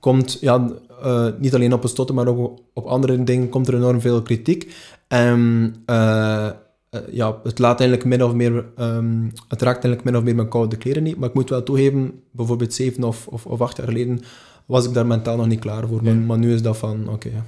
[0.00, 0.66] Komt, ja,
[1.02, 4.22] eh, niet alleen op het stotten, maar ook op andere dingen komt er enorm veel
[4.22, 4.74] kritiek.
[5.08, 6.52] En eh, eh,
[7.10, 8.64] ja, het laat eigenlijk min of meer...
[8.76, 11.16] ehm, het raakt eigenlijk min of meer mijn koude kleren niet.
[11.16, 14.20] Maar ik moet wel toegeven, bijvoorbeeld zeven of, of, of acht jaar geleden
[14.66, 16.02] was ik daar mentaal nog niet klaar voor.
[16.02, 17.44] Maar, nu is dat van, oké, ja.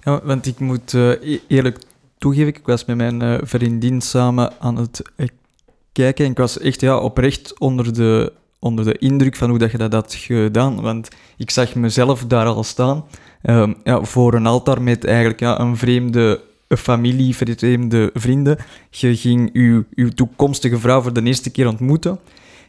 [0.00, 1.78] Ja, want ik moet e- eerlijk
[2.18, 5.02] toegeven, ik was met mijn vriendin samen aan het
[5.92, 9.70] kijken en ik was echt ja, oprecht onder de, onder de indruk van hoe dat
[9.70, 10.80] je dat had gedaan.
[10.80, 13.04] Want ik zag mezelf daar al staan,
[13.42, 18.58] ehm, ja, voor een altaar met eigenlijk ja, een vreemde familie, vreemde vrienden.
[18.90, 22.18] Je ging je, uw toekomstige vrouw voor de eerste keer ontmoeten.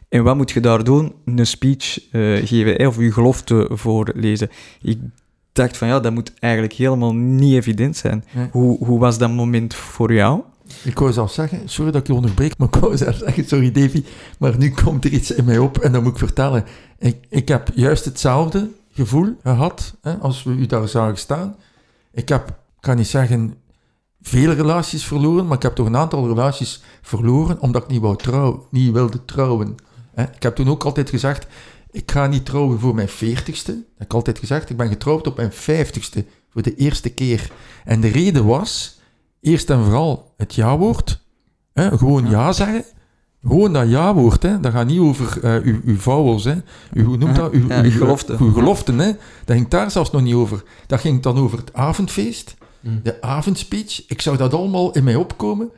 [0.10, 1.13] En wat moet je daar doen?
[1.25, 4.49] Een speech eh, geven of je gelofte voorlezen.
[4.82, 4.99] Ik
[5.51, 8.23] dacht van ja, dat moet eigenlijk helemaal niet evident zijn.
[8.32, 8.47] Nee.
[8.51, 10.41] Hoe, hoe was dat moment voor jou?
[10.84, 13.72] Ik wou zelf zeggen, sorry dat ik je onderbreek, maar ik wou zelf zeggen, sorry
[13.72, 14.04] Davy,
[14.40, 16.66] maar nu komt er iets in mij op en dat moet ik vertellen.
[17.00, 21.56] Ik, ik heb juist hetzelfde gevoel gehad hè, als we u daar zagen staan.
[22.12, 23.54] Ik heb, kan niet zeggen,
[24.22, 28.18] veel relaties verloren, maar ik heb toch een aantal relaties verloren omdat ik niet, wou
[28.18, 29.76] trouw, niet wilde trouwen.
[30.14, 30.24] Hè.
[30.24, 31.48] Ik heb toen ook altijd gezegd,
[31.92, 33.72] ik ga niet trouwen voor mijn veertigste.
[33.72, 37.52] Dat heb ik altijd gezegd, ik ben getrouwd op mijn vijftigste, voor de eerste keer.
[37.86, 39.00] En de reden was,
[39.43, 41.21] eerst en vooral het ja-woord.
[41.73, 42.51] Hè, gewoon ja.
[42.51, 42.84] zeggen.
[43.41, 44.43] Gewoon dat ja-woord.
[44.43, 44.60] Hè.
[44.60, 46.43] Dat gaat niet over eh, uw, uw vowels.
[46.43, 46.56] Hè.
[46.93, 47.51] Uw, hoe noemt dat?
[47.51, 48.36] Uw, ja, uw, uw gelofte.
[48.39, 48.99] Uw geloften.
[48.99, 49.12] Hè.
[49.45, 50.63] Dat ging daar zelfs nog niet over.
[50.88, 52.56] Dat ging dan over het avondfeest.
[52.79, 52.99] Mm.
[53.03, 54.03] De avondspeech.
[54.08, 55.71] Ik zou dat allemaal in mij opkomen.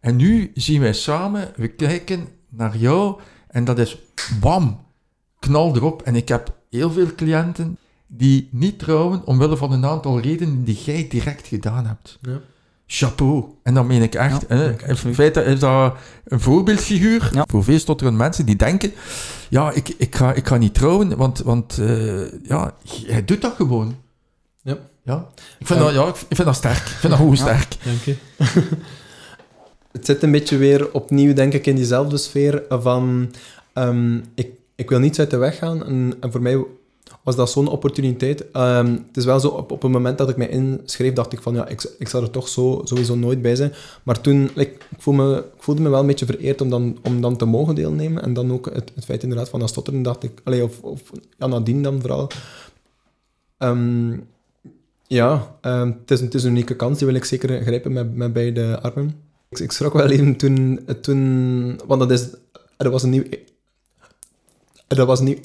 [0.00, 3.20] En nu zien wij samen, we kijken naar jou.
[3.48, 3.98] En dat is
[4.40, 4.80] bam,
[5.38, 6.02] knal erop.
[6.02, 10.78] En ik heb heel veel cliënten die niet trouwen omwille van een aantal redenen die
[10.84, 12.18] jij direct gedaan hebt.
[12.20, 12.40] Ja.
[12.86, 13.44] Chapeau.
[13.62, 14.44] En dat meen ik echt.
[14.48, 14.74] Ja, hè.
[14.88, 15.94] in feite is dat
[16.24, 17.44] een voorbeeldfiguur Ja.
[17.50, 18.92] voor veel stotterende mensen die denken:
[19.48, 23.54] ja, ik, ik, ga, ik ga niet trouwen, want, want eh, ja, jij doet dat
[23.56, 23.96] gewoon.
[24.62, 24.76] Ja.
[25.04, 25.26] Ja.
[25.58, 26.76] Ik, vind dat, ja, ik vind dat sterk.
[26.76, 27.44] Ik vind dat goed Ja.
[27.44, 27.76] sterk.
[27.84, 28.16] Dank je.
[29.92, 33.34] het zit een beetje weer opnieuw, denk ik, in diezelfde sfeer van...
[33.72, 35.84] ehm, ik, ik wil niets uit de weg gaan.
[35.86, 36.64] En, en voor mij
[37.26, 38.50] was dat zo'n opportuniteit.
[38.50, 41.42] Ehm, het is wel zo, op, op het moment dat ik mij inschreef, dacht ik
[41.42, 43.72] van, ja, ik, ik zal er toch zo, sowieso nooit bij zijn.
[44.02, 47.36] Maar toen, ik, me, ik voelde me wel een beetje vereerd om dan, om dan
[47.36, 48.22] te mogen deelnemen.
[48.22, 50.40] En dan ook het, het feit inderdaad van dat stotteren, dacht ik...
[50.44, 51.00] Allee, of, of
[51.38, 52.30] ja, nadien dan vooral.
[53.58, 54.18] Ehm,
[55.06, 58.80] ja, ehm, het, is, een unieke kans, die wil ik zeker grijpen met, met beide
[58.80, 59.22] armen.
[59.48, 61.80] Ik, ik schrok wel even toen, toen...
[61.86, 62.28] Want dat, is,
[62.76, 63.24] dat was een nieuw...
[64.86, 65.38] Dat was een nieuw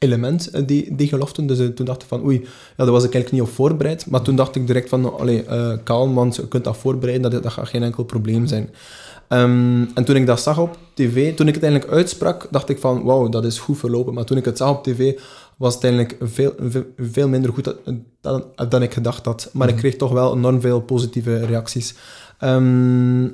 [0.00, 1.46] element, eh, die, die geloften.
[1.46, 2.40] Dus eh, toen dacht ik van, oei,
[2.76, 4.06] ja, daar was ik eigenlijk niet op voorbereid.
[4.06, 7.42] Maar toen dacht ik direct van, allee, eh, kalm, want je kunt dat voorbereiden, dat,
[7.42, 8.70] dat gaat geen enkel probleem zijn.
[9.28, 12.78] Ehm, en toen ik dat zag op tv, toen ik het eigenlijk uitsprak, dacht ik
[12.78, 14.14] van, wauw, dat is goed verlopen.
[14.14, 15.18] Maar toen ik het zag op tv,
[15.56, 19.50] was het eigenlijk veel, veel, veel minder goed dan, dan, dan ik gedacht had.
[19.52, 21.94] Maar ik kreeg toch wel enorm veel positieve reacties.
[22.38, 23.24] Ehm,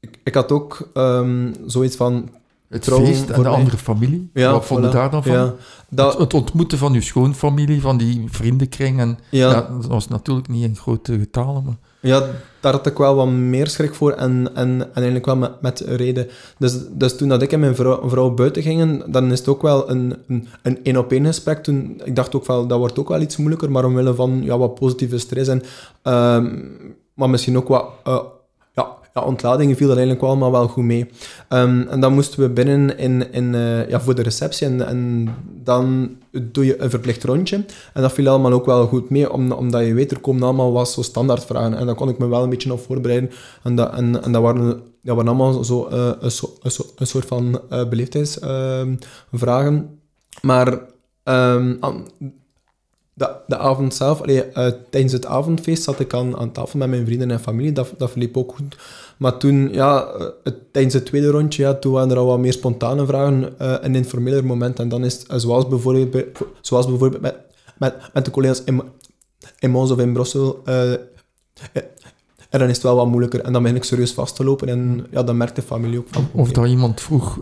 [0.00, 2.28] ik, ik had ook ehm, zoiets van...
[2.68, 3.50] Het feest en de mij.
[3.50, 4.30] andere familie.
[4.34, 4.92] Ja, Wat vond je voilà.
[4.92, 5.32] daar dan van?
[5.32, 5.54] Ja,
[5.88, 9.00] dat, Het, het ontmoeten van uw schoonfamilie, van die vriendenkring.
[9.00, 9.68] En, ja, ja.
[9.78, 11.76] dat was natuurlijk niet in grote getalen, maar...
[12.00, 12.26] Ja,
[12.60, 15.80] daar had ik wel wat meer schrik voor en, en, en eigenlijk wel met, met
[15.80, 16.28] reden.
[16.58, 19.62] Dus, dus toen dat ik en mijn vrouw, vrouw buiten gingen, dan is het ook
[19.62, 21.62] wel een een een één-op-één gesprek.
[21.62, 24.58] Toen, ik dacht ook wel, dat wordt ook wel iets moeilijker, maar omwille van ja,
[24.58, 25.62] wat positieve stress en
[26.02, 26.58] ehm,
[27.14, 28.18] maar misschien ook wat eh,
[29.24, 31.10] ontladingen viel dat eigenlijk wel wel goed mee.
[31.48, 35.28] Ehm, en dan moesten we binnen in, in, eh, ja, voor de receptie en, en
[35.64, 37.64] dan doe je een verplicht rondje.
[37.94, 40.72] En dat viel allemaal ook wel goed mee, om, omdat je weet, er komen allemaal
[40.72, 41.74] wat zo standaardvragen.
[41.74, 43.30] En daar kon ik me wel een beetje op voorbereiden.
[43.62, 44.68] En dat, en, dat, waren,
[45.02, 50.00] dat waren allemaal zo, eh, een, so, een, so- een soort van uh, beleefdheidsvragen.
[50.42, 50.78] maar
[51.22, 51.74] ehm,
[53.18, 56.88] de, de avond zelf, allee, eh, tijdens het avondfeest zat ik aan, aan tafel met
[56.88, 57.72] mijn vrienden en familie.
[57.72, 58.76] Dat, dat verliep ook goed.
[59.16, 62.38] Maar toen, ja, eh, het, tijdens het tweede rondje, ja, toen waren er al wat
[62.38, 64.78] meer spontane vragen, eh, een informeler moment.
[64.78, 66.28] En dan is het, zoals bijvoorbeeld, bij-
[66.60, 67.36] zoals bijvoorbeeld met,
[67.78, 68.82] met, met de collega's in,
[69.58, 70.62] in Mons of in Brussel,
[72.50, 73.40] En dan is het wel wat moeilijker.
[73.40, 74.68] En dan begin ik serieus vast te lopen.
[74.68, 76.28] En ja, dan merkt de familie ook van...
[76.32, 77.38] Of dat iemand vroeg,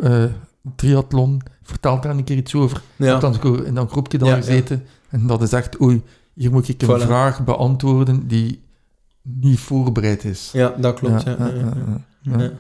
[0.77, 2.83] triathlon, vertelt daar een keer iets over.
[2.97, 4.79] Ja, Dan in dat groepje dan Ja, ja.
[5.11, 6.03] En dat is echt, oei,
[6.35, 7.05] hier moet ik een Voilà.
[7.05, 8.63] vraag beantwoorden die
[9.23, 10.51] niet voorbereid is.
[10.53, 11.23] ja, dat klopt.
[11.23, 11.73] Ja, ja, ja, ja,
[12.23, 12.39] ja, ja.
[12.43, 12.51] ja.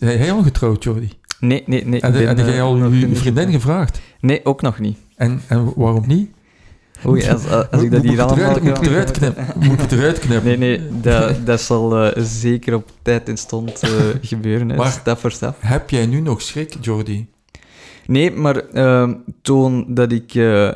[0.00, 1.10] Zijn jij al getrouwd, Jordi?
[1.40, 2.00] Nee, nee, nee.
[2.00, 4.00] Heb ik ben, heb jij eh, al je vriendin gevraagd?
[4.20, 4.98] Nee, ook nog niet.
[5.16, 6.30] En, en waarom niet?
[7.06, 8.48] Oei, als, als, als ik dat hier allemaal...
[8.48, 9.46] Moet ik het eruit knippen?
[9.56, 10.58] Moet ik het eruit knippen?
[10.58, 13.90] Nee, nee, dat, dat zal eh, zeker op tijd en stond eh,
[14.20, 15.56] gebeuren, hè, Maar- stap voor stap.
[15.58, 17.28] Heb jij nu nog schrik, Jordi?
[18.06, 20.70] Nee, maar ehm, toen dat ik eh,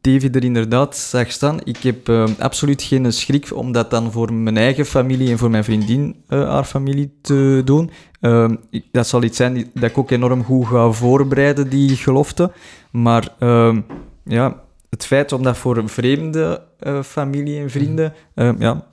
[0.00, 4.32] David er inderdaad zag staan, ik heb ehm, absoluut geen schrik om dat dan voor
[4.32, 7.90] mijn eigen familie en voor mijn vriendin eh, haar familie te doen.
[8.20, 12.52] Ehm, ik- dat zal iets zijn dat ik ook enorm goed ga voorbereiden, die gelofte.
[12.92, 13.80] Maar ehm,
[14.24, 18.12] ja, het feit om dat voor een vreemde eh, familie en vrienden,
[18.58, 18.86] ja,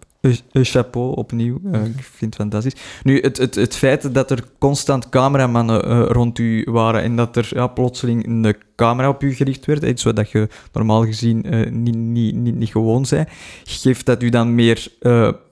[0.51, 1.59] chapeau opnieuw.
[1.71, 2.81] Eh, ik vind het fantastisch.
[3.03, 7.35] Nu, het, het, het feit dat er constant cameramannen eh, rond u waren en dat
[7.35, 11.71] er ja, plotseling een camera op u gericht werd, iets wat je normaal gezien eh,
[11.71, 13.25] niet, niet, niet, niet gewoon zei,
[13.63, 14.87] geeft dat u dan meer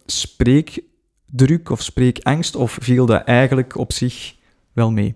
[0.05, 4.35] spreekdruk of spreekangst, of viel dat eigenlijk op zich
[4.73, 5.15] wel mee?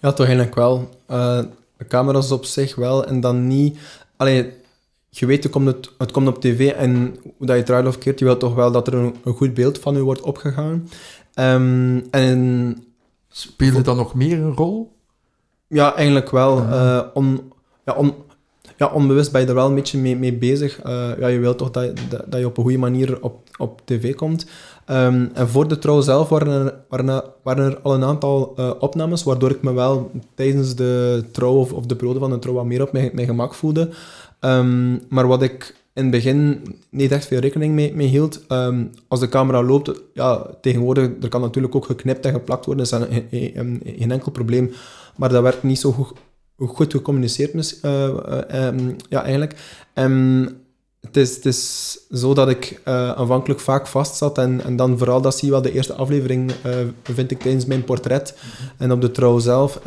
[0.00, 0.88] Ja, toch eigenlijk wel.
[1.76, 3.78] De camera's op zich wel, en dan niet...
[4.16, 4.52] Allee,
[5.18, 7.98] je weet, het komt, het, het komt op tv en hoe dat je het of
[7.98, 10.88] keert, je wilt toch wel dat er een, een goed beeld van u wordt opgegaan.
[11.34, 12.76] Ehm, en
[13.28, 14.92] Speelde dat nog meer een rol?
[15.68, 16.58] ja, eigenlijk wel.
[16.58, 16.96] Ah.
[16.96, 17.52] eh, on,
[17.84, 18.14] ja, on,
[18.76, 20.80] ja, onbewust ben je er wel een beetje mee, mee bezig.
[20.80, 23.80] Eh, ja, je wilt toch dat, dat, dat je op een goede manier op, op
[23.84, 24.46] tv komt.
[24.84, 28.52] Ehm, en voor de trouw zelf waren er, waren er, waren er al een aantal
[28.56, 32.38] eh, opnames, waardoor ik me wel tijdens de trouw of, of de periode van de
[32.38, 33.90] trouw wat meer op mijn, mijn gemak voelde.
[34.44, 38.84] Ehm, maar wat ik in het begin niet echt veel rekening mee, mee hield, ehm,
[39.08, 43.00] als de camera loopt, ja, tegenwoordig, er kan natuurlijk ook geknipt en geplakt worden, dat
[43.00, 44.72] is geen, geen, enkel probleem.
[45.16, 46.12] Maar dat werd niet zo goed,
[46.56, 49.54] goed gecommuniceerd, ehm, ja, eigenlijk.
[49.92, 50.48] En
[51.00, 54.98] het is, het is zo dat ik eh, aanvankelijk vaak vast zat en, en dan
[54.98, 56.52] vooral, dat zie je wel, de eerste aflevering
[57.02, 58.38] vind ik tijdens mijn portret
[58.78, 59.80] en op de trouw zelf.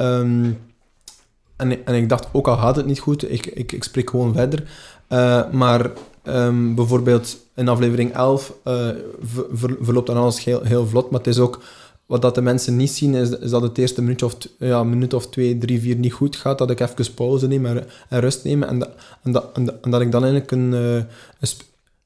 [1.57, 4.33] En, en ik dacht, ook al gaat het niet goed, ik, ik, ik spreek gewoon
[4.33, 4.63] verder.
[5.07, 5.91] Eh, maar
[6.23, 8.87] ehm, bijvoorbeeld in aflevering 11 eh,
[9.21, 11.61] ver- ver- verloopt dan alles heel, heel vlot, maar het is ook
[12.05, 15.27] wat dat de mensen niet zien, is, dat het eerste minuut of, ja, minuut of
[15.29, 18.63] twee, drie, vier niet goed gaat, dat ik even pauze neem en, rust neem.
[18.63, 18.81] En,
[19.23, 20.95] en, en, dat- ik dan eigenlijk een, eh,
[21.39, 21.49] een,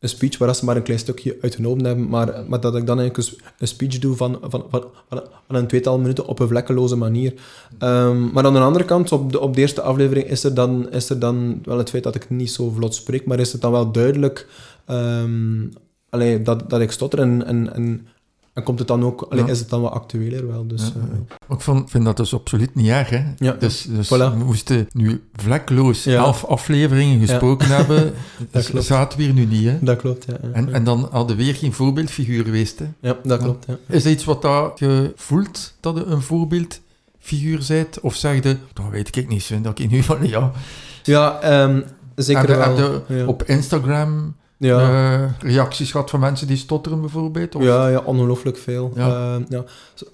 [0.01, 2.99] een speech, waar ze maar een klein stukje uitgenomen hebben, maar, maar dat ik dan
[2.99, 4.91] eigenlijk een, speech doe van, van, van,
[5.47, 7.33] een tweetal minuten op een vlekkeloze manier.
[7.77, 10.91] Ehm, maar aan de andere kant, op de, op de eerste aflevering is er, dan,
[10.91, 13.61] is er dan wel het feit dat ik niet zo vlot spreek, maar is het
[13.61, 14.47] dan wel duidelijk
[16.11, 18.07] allee, dat, dat ik stotter en, en, en,
[18.53, 19.47] en komt het dan ook, Ja.
[19.47, 20.67] is het dan wat actueler wel.
[20.67, 21.17] Dus, Ja, eh,
[21.49, 21.75] ja.
[21.81, 23.23] Ik vind dat dus absoluut niet erg, hè?
[23.37, 24.37] Ja, Dus, dus voilà.
[24.37, 28.13] we moesten nu vlekloos elf afleveringen gesproken hebben.
[28.51, 29.77] Dat Dus zaten we hier nu niet, hè?
[29.81, 30.25] dat klopt.
[30.53, 32.85] En, en dan hadden we weer geen voorbeeldfiguur geweest, hè?
[32.99, 33.77] ja, dat klopt, ja.
[33.87, 37.99] Is dat iets wat dat je voelt, dat je een voorbeeldfiguur bent?
[37.99, 38.41] Of zeg je,
[38.73, 40.51] dat weet ik niet, Sven, dat ik nu van, ja...
[41.03, 41.81] Ja, ehm,
[42.15, 42.91] zeker Heb je- wel.
[42.91, 43.25] heb je ja.
[43.25, 44.79] Op Instagram ja.
[45.13, 47.55] eh, reacties gehad van mensen die stotteren, bijvoorbeeld?
[47.55, 47.63] Of?
[47.63, 48.91] Ja, ja, ongelooflijk veel.
[48.95, 49.39] Ja.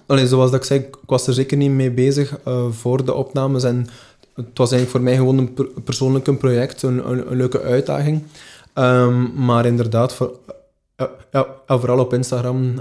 [0.06, 3.14] Allee, zoals dat ik zei, ik was er zeker niet mee bezig eh, voor de
[3.14, 3.64] opnames.
[3.64, 3.86] En
[4.34, 7.60] het was eigenlijk voor mij gewoon een per- persoonlijk een project, een, een, een leuke
[7.62, 8.22] uitdaging.
[8.72, 10.38] Ehm, maar inderdaad, voor,
[11.32, 12.74] ja, vooral op Instagram,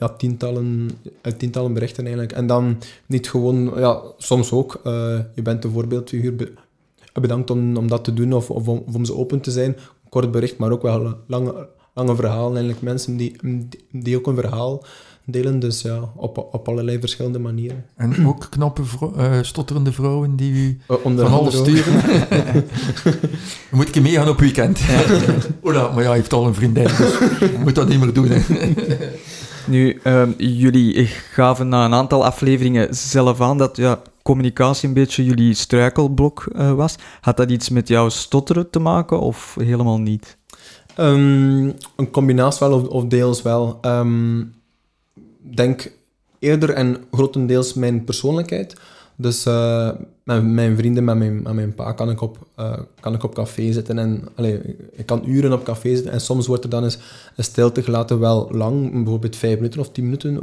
[0.00, 0.90] ja, tientallen,
[1.36, 2.32] tientallen berichten eigenlijk.
[2.34, 4.80] En dan niet gewoon, ja, soms ook,
[5.34, 6.52] je bent een voorbeeldfiguur, be-
[7.20, 9.76] bedankt om, om dat te doen of, of, om, of om ze open te zijn.
[10.12, 12.52] Kort bericht, maar ook wel lange, lange verhalen.
[12.52, 13.36] Eigenlijk mensen die,
[13.92, 14.84] die ook een verhaal
[15.24, 15.58] delen.
[15.58, 17.84] Dus ja, op, op allerlei verschillende manieren.
[17.96, 21.94] En ook knappe, vrou- eh, stotterende vrouwen die u van alles sturen.
[23.70, 24.80] Moet ik meegaan op weekend.
[25.62, 27.18] Ola, maar ja, hij heeft al een vriendin, dus
[27.64, 28.30] moet dat niet meer doen.
[29.66, 35.24] Nu, ehm, jullie gaven na een aantal afleveringen zelf aan dat ja, communicatie een beetje
[35.24, 36.96] jullie struikelblok eh, was.
[37.20, 40.36] Had dat iets met jouw stotteren te maken of helemaal niet?
[40.96, 43.78] Ehm, een combinatie wel, of, of deels wel.
[43.80, 45.92] Ehm, Ik denk
[46.38, 48.76] eerder en grotendeels mijn persoonlijkheid.
[49.16, 49.90] Dus eh,
[50.24, 53.72] met mijn vrienden, met mijn, mijn pa, kan ik op, eh, kan ik op café
[53.72, 53.98] zitten.
[53.98, 54.60] En, allee,
[54.92, 56.12] ik kan uren op café zitten.
[56.12, 56.98] En soms wordt er dan eens
[57.36, 58.92] een stilte gelaten wel lang.
[58.92, 60.40] Bijvoorbeeld vijf minuten of tien minuten,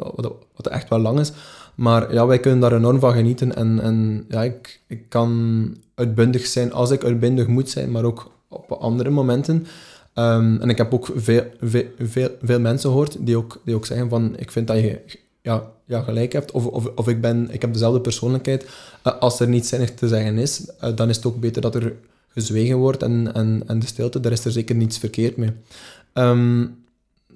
[0.55, 1.31] wat echt wel lang is.
[1.79, 3.55] Maar ja, wij kunnen daar enorm van genieten.
[3.55, 8.31] En, en ja, ik, ik kan uitbundig zijn als ik uitbundig moet zijn, maar ook
[8.47, 9.67] op andere momenten.
[10.13, 13.85] Ehm, en ik heb ook veel, veel, veel, veel mensen gehoord die ook, die ook
[13.85, 14.99] zeggen van, ik vind dat je
[15.41, 18.63] ja, ja, gelijk hebt, of, of, of ik, ben, ik heb dezelfde persoonlijkheid.
[19.07, 21.75] Uh, als er niets zinnig te zeggen is, uh, dan is het ook beter dat
[21.75, 21.93] er
[22.27, 25.51] gezwegen wordt en, en, en de stilte, daar is er zeker niets verkeerd mee.
[26.13, 26.78] Um,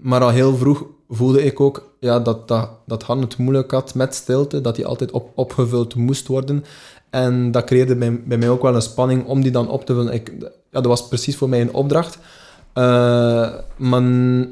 [0.03, 3.95] maar al heel vroeg voelde ik ook ja, dat, dat, dat Han het moeilijk had
[3.95, 6.63] met stilte, dat die altijd op, opgevuld moest worden.
[7.09, 10.13] En dat creëerde bij, mij ook wel een spanning om die dan op te vullen.
[10.13, 12.17] Ik, ja, dat was precies voor mij een opdracht.
[12.73, 14.01] Uh, maar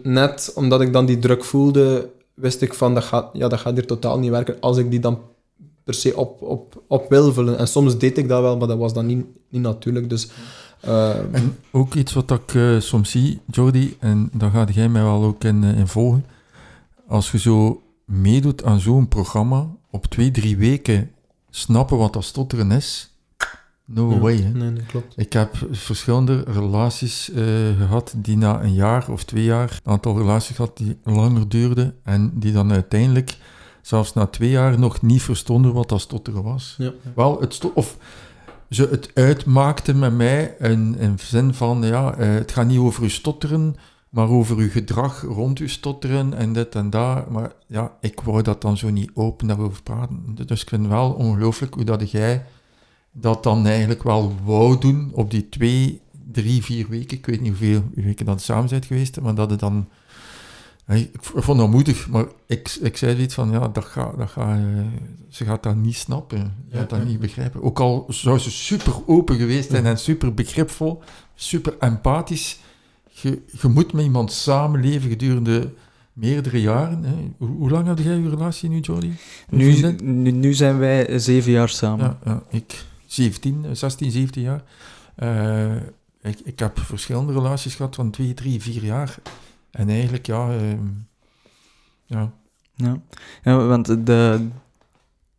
[0.04, 3.74] net omdat ik dan die druk voelde, wist ik van dat gaat, ja, dat gaat
[3.74, 5.20] hier totaal niet werken als ik die dan
[5.84, 7.58] per se op, op, op wil vullen.
[7.58, 10.10] En soms deed ik dat wel, maar dat was dan niet, niet natuurlijk.
[10.10, 10.30] Dus,
[11.32, 15.24] en ook iets wat ik uh, soms zie, Jordi, en daar gaat jij mij wel
[15.24, 16.26] ook in, in volgen.
[17.08, 21.12] Als je zo meedoet aan zo'n programma, op twee, drie weken
[21.50, 23.12] snappen wat dat stotteren is,
[23.86, 24.38] no ja, way.
[24.42, 24.50] Hè?
[24.50, 25.14] Nee, dat klopt.
[25.18, 27.38] Ik heb verschillende relaties uh,
[27.78, 31.96] gehad die na een jaar of twee jaar, een aantal relaties gehad die langer duurden
[32.04, 33.38] en die dan uiteindelijk,
[33.82, 36.76] zelfs na twee jaar, nog niet verstonden wat dat stotteren was.
[36.78, 36.92] Ja.
[37.16, 37.98] Wel, het of
[38.72, 43.04] ze het uitmaakten met mij in, in zin van, ja, uh, het gaat niet over
[43.04, 43.76] uw stotteren,
[44.10, 47.30] maar over uw gedrag rond uw stotteren en dit en dat.
[47.30, 50.38] Maar ja, ik wou dat dan zo niet open daarover praten.
[50.46, 52.46] Dus ik vind wel ongelooflijk hoe dat jij
[53.12, 57.18] dat dan eigenlijk wel wou doen op die twee, drie, vier weken.
[57.18, 59.88] Ik weet niet hoeveel weken dat samen zijn geweest, maar dat het dan...
[60.92, 64.60] Ik vond dat moedig, maar ik, ik zei zoiets van, ja, dat ga, dat ga,
[65.30, 66.56] ze gaat dat niet snappen.
[66.72, 67.64] Ze gaat dat niet begrijpen.
[67.64, 71.02] Ook al zou ze super open geweest zijn en super begripvol,
[71.36, 72.60] super empathisch.
[73.10, 75.74] Je, je moet met iemand samenleven gedurende
[76.14, 77.04] meerdere jaren.
[77.04, 77.14] Hè.
[77.38, 79.12] Hoe, hoe, lang had jij je relatie nu, Jody?
[79.50, 82.18] Nu, nu, nu, zijn wij zeven jaar samen.
[82.24, 84.64] Ja, ja, ik 17, 16, 17 jaar.
[85.20, 85.76] Uh,
[86.22, 89.18] ik, ik heb verschillende relaties gehad van 2, 3, 4 jaar.
[89.72, 90.56] En eigenlijk, ja...
[90.56, 90.72] Uh,
[92.06, 92.32] ja.
[92.76, 93.02] ja.
[93.44, 94.48] Ja, want de,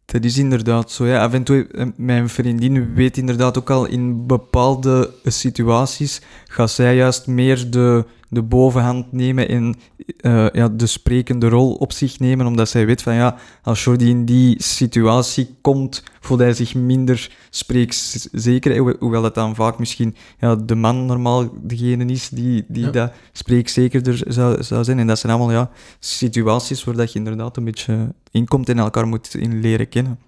[0.04, 1.06] dat is inderdaad zo.
[1.06, 6.96] Ja, af en toe, mijn vriendin weet inderdaad ook al in bepaalde situaties gaat zij
[6.96, 9.74] juist meer de, de bovenhand nemen en
[10.20, 14.08] uh, ja, de sprekende rol op zich nemen, omdat zij weet van ja, als Jordi
[14.08, 20.56] in die situatie komt, voelt hij zich minder spreekzeker, hoewel het dan vaak misschien ja,
[20.56, 22.90] de man normaal degene is die, die ja.
[22.90, 24.98] dat spreekzekerder zou, zou zijn.
[24.98, 29.08] En dat zijn allemaal ja, situaties waar dat je inderdaad een beetje inkomt en elkaar
[29.08, 30.18] moet in leren kennen.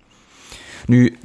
[0.87, 1.17] Nu,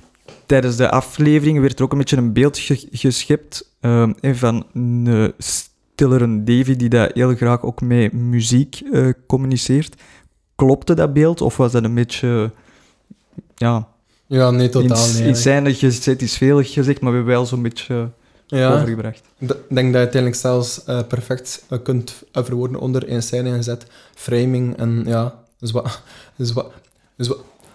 [0.46, 5.34] tijdens de aflevering werd er ook een beetje een beeld ge geschept uh, van een
[6.00, 10.02] stillere Davy die dat heel graag ook met muziek uh, communiceert.
[10.56, 12.52] Klopte dat beeld of was dat een beetje...
[13.56, 13.88] ja,
[14.28, 15.20] ja, nee, totaal niet.
[15.20, 18.10] In scène gezet is veel gezegd, maar we hebben wel zo'n beetje
[18.48, 19.22] ja, overgebracht.
[19.38, 23.86] Ik denk dat je uiteindelijk zelfs uh, perfect uh, kunt verwoorden onder in scène gezet.
[24.16, 25.84] Framing en ja, zwa
[26.38, 26.66] zwa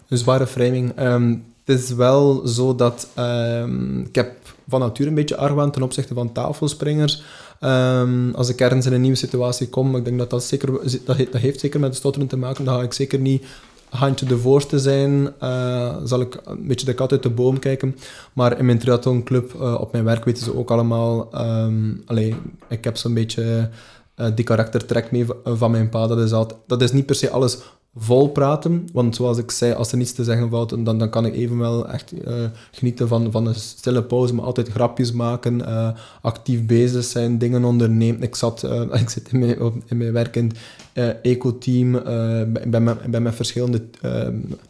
[0.09, 1.01] zware framing.
[1.01, 4.33] Um, het is wel zo dat um, ik heb
[4.69, 7.23] van nature een beetje argwaan ten opzichte van tafelspringers.
[7.61, 10.73] Um, als ik ergens in een nieuwe situatie kom, ik denk dat dat zeker,
[11.05, 13.45] dat heeft, zeker met stotteren te maken, dan ga ik zeker niet
[13.89, 17.97] handje de voorste zijn, uh, zal ik een beetje de kat uit de boom kijken.
[18.33, 21.29] Maar in mijn triathlonclub, uh, op mijn werk, weten ze ook allemaal...
[21.35, 22.05] Um,
[22.69, 23.71] ik heb zo'n beetje
[24.17, 26.07] uh, die karaktertrek mee van mijn pa.
[26.07, 26.31] Dat is,
[26.67, 27.59] dat is niet per se alles
[27.97, 31.27] vol praten, want zoals ik zei, als er niets te zeggen valt, dan, dan kan
[31.27, 32.13] ik evenwel echt
[32.71, 35.63] genieten van, van een stille pauze, maar altijd grapjes maken,
[36.21, 38.23] actief bezig zijn, dingen ondernemen.
[38.23, 38.63] Ik, zat,
[39.03, 40.53] ik zit in mijn, in mijn werk in
[40.95, 41.95] uh, eco-team.
[41.95, 42.03] Uh,
[42.67, 43.83] ben, met, verschillende,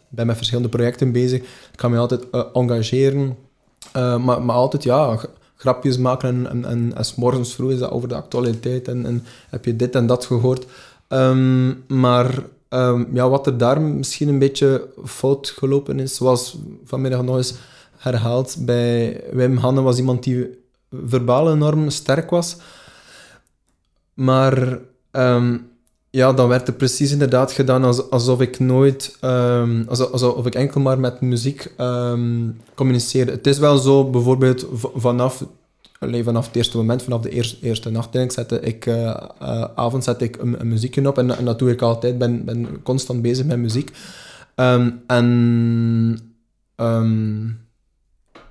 [0.09, 1.39] ben met verschillende projecten bezig.
[1.41, 3.37] Ik kan me altijd engageren.
[3.93, 5.19] maar, maar altijd, ja,
[5.55, 6.29] grapjes maken.
[6.29, 8.87] En, en, en, en morgens vroeg is dat over de actualiteit.
[8.87, 10.65] En, en heb je dit en dat gehoord.
[11.09, 12.43] Um, maar
[12.75, 17.53] um, ja, wat er daar misschien een beetje fout gelopen is, zoals vanmiddag nog eens
[17.97, 20.63] herhaald, bij Wim Hanne was iemand die
[21.05, 22.57] verbaal enorm sterk was.
[24.13, 24.79] Maar...
[25.11, 25.73] Um,
[26.15, 30.55] ja, dan werd er precies inderdaad gedaan als, alsof ik nooit, um, alsof, alsof ik
[30.55, 31.73] enkel maar met muziek
[32.75, 33.31] communiceerde.
[33.31, 35.45] Het is wel zo, bijvoorbeeld vanaf,
[35.99, 38.95] alleen vanaf het eerste moment, vanaf de eerste, eerste nacht, denk ik, zette ik, uh,
[39.41, 42.45] uh, avond zette ik een, een muziekje op en, en, dat doe ik altijd, ben,
[42.45, 43.91] ben constant bezig met muziek.
[44.55, 46.17] Um, en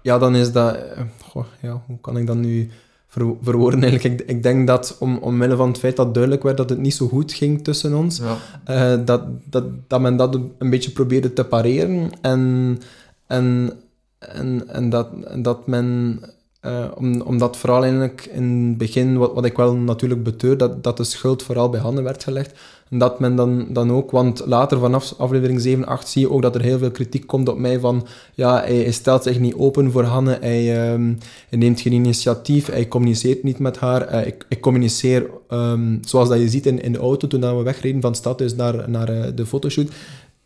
[0.03, 0.79] ja, dan is dat,
[1.23, 2.71] goh, ja, hoe kan ik dat nu
[3.07, 4.21] ver, verwoorden eigenlijk.
[4.21, 6.95] Ik, ik, denk dat om, omwille van het feit dat duidelijk werd dat het niet
[6.95, 8.21] zo goed ging tussen ons,
[8.67, 8.97] ja.
[8.97, 12.79] uh, dat, dat, dat men dat een beetje probeerde te pareren en,
[13.27, 13.73] en,
[14.19, 16.21] en, en, dat, en dat men
[16.65, 20.97] Eh, om, omdat vooral in het begin, wat, wat ik wel natuurlijk beteur, dat, dat
[20.97, 22.53] de schuld vooral bij handen werd gelegd.
[22.91, 26.43] En dat men dan, dan ook, want later vanaf aflevering 7, 8 zie je ook
[26.43, 29.91] dat er heel veel kritiek komt op mij van, ja, hij, stelt zich niet open
[29.91, 31.15] voor Hanne, hij, ehm,
[31.49, 34.03] hij neemt geen initiatief, hij communiceert niet met haar.
[34.03, 38.01] Eh, ik, ik communiceer, ehm, zoals dat je ziet in, de auto toen we wegreden
[38.01, 39.89] van stadhuis naar, naar eh, de fotoshoot.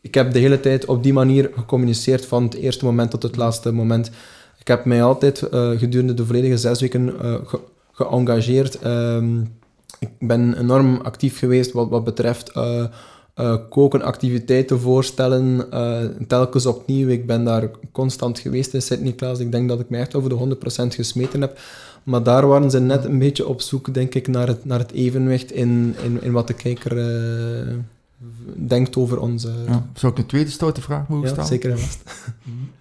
[0.00, 3.36] Ik heb de hele tijd op die manier gecommuniceerd van het eerste moment tot het
[3.36, 4.10] laatste moment.
[4.68, 7.60] Ik heb mij altijd eh, gedurende de volledige zes weken eh, ge-
[7.92, 8.78] geëngageerd.
[8.78, 9.40] Ehm,
[9.98, 12.84] ik ben enorm actief geweest wat, wat betreft eh,
[13.34, 15.66] eh, koken, activiteiten voorstellen,
[16.26, 17.08] telkens opnieuw.
[17.08, 19.38] Ik ben daar constant geweest in Sint-Niklaas.
[19.38, 20.56] Ik denk dat ik mij echt over de
[20.90, 21.58] 100% gesmeten heb.
[22.02, 24.92] Maar daar waren ze net een beetje op zoek, denk ik, naar het, naar het
[24.92, 26.96] evenwicht in, in, in wat de kijker
[28.54, 29.50] denkt over onze...
[29.66, 29.86] Ja.
[29.94, 31.48] Zou ik een tweede stoute vraag mogen Ja, stellen?
[31.48, 32.02] zeker en vast.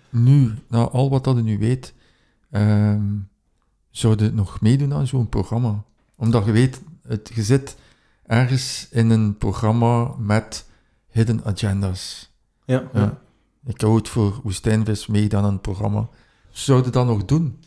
[0.10, 1.94] Nu, na al wat dat je nu weet,
[2.52, 3.02] ehm
[3.92, 5.84] zou je nog meedoen aan zo'n programma?
[6.16, 7.76] Omdat je weet, het, je zit
[8.26, 10.66] ergens in een programma met
[11.12, 12.32] hidden agendas.
[12.66, 13.00] Ja, ja.
[13.00, 13.18] Ja.
[13.66, 16.08] Ik heb ooit voor Woestijnvis meegedaan aan een programma.
[16.50, 17.60] Zou je dat nog doen?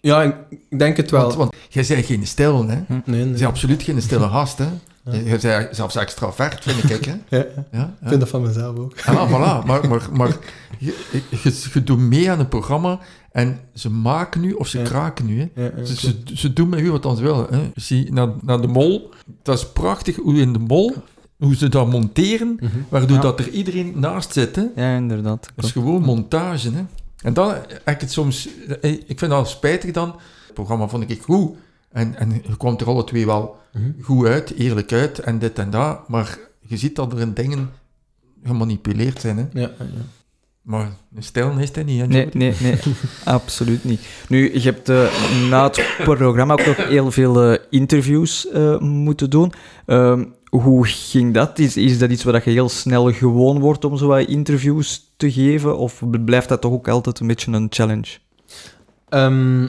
[0.00, 0.34] ja ik,
[0.68, 1.22] ik denk het wel.
[1.22, 2.82] Want, want jij bent geen stil, hè?
[2.88, 3.20] nee, nee.
[3.26, 4.68] Je bent absoluut geen stille gast, hè?
[5.04, 5.12] Ja.
[5.12, 7.36] Je je bent zelfs extravert, vind ik, hè?
[7.36, 7.64] Ja, ja.
[7.72, 9.00] Ja, Ik vind dat van mezelf ook.
[9.00, 9.66] Ah, voilà.
[9.66, 10.36] Maar, maar, maar
[10.78, 10.96] je,
[11.30, 12.98] je, je doet mee aan een programma
[13.32, 14.84] en ze maken nu of ze Ja.
[14.84, 15.38] kraken nu.
[15.54, 15.62] Hè.
[15.64, 17.46] Ja, ja, Ze, ze, ze doen met u wat dan ze willen.
[17.50, 17.70] Hè.
[17.74, 19.10] Zie, naar, naar de mol.
[19.42, 20.92] Dat is prachtig hoe in de mol,
[21.38, 22.78] hoe ze dat monteren, Mhm.
[22.88, 23.22] waardoor Ja.
[23.22, 24.56] dat er iedereen naast zit.
[24.56, 24.64] Hè.
[24.76, 25.50] Ja, inderdaad.
[25.54, 26.70] Dat is gewoon montage.
[26.72, 26.84] Hè.
[27.22, 27.48] En dan
[27.84, 28.48] heb ik het soms...
[28.80, 30.08] eh, Ik vind dat spijtig dan.
[30.44, 31.56] Het programma vond ik goed.
[31.92, 33.90] En, en je kwam er alle twee wel Mhm.
[34.02, 36.08] goed uit, eerlijk uit en dit en dat.
[36.08, 37.70] Maar je ziet dat er in dingen
[38.44, 39.36] gemanipuleerd zijn.
[39.36, 39.60] Hè.
[39.60, 39.70] Ja.
[40.68, 42.06] Maar een stijl is dat niet, hè?
[42.06, 42.78] Nee, nee, nee,
[43.24, 44.00] absoluut niet.
[44.28, 49.30] Nu, je hebt eh, na het programma ook nog heel veel eh, interviews eh, moeten
[49.30, 49.52] doen.
[49.86, 51.58] Ehm, hoe ging dat?
[51.58, 55.32] Is, is dat iets waar je heel snel gewoon wordt om zo wat interviews te
[55.32, 55.78] geven?
[55.78, 58.18] Of blijft dat toch ook altijd een beetje een challenge?
[59.08, 59.68] Ehm,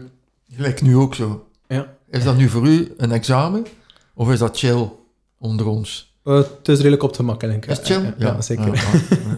[0.56, 1.48] Gelijk nu ook zo.
[1.68, 1.98] ja.
[2.10, 3.66] Is dat nu voor u een examen?
[4.14, 4.90] Of is dat chill
[5.38, 6.09] onder ons?
[6.24, 7.66] Eh, het is redelijk op te gemakkelijk.
[7.66, 8.02] Is het chill?
[8.02, 8.66] Ja, ja, zeker.
[8.66, 8.82] Ja,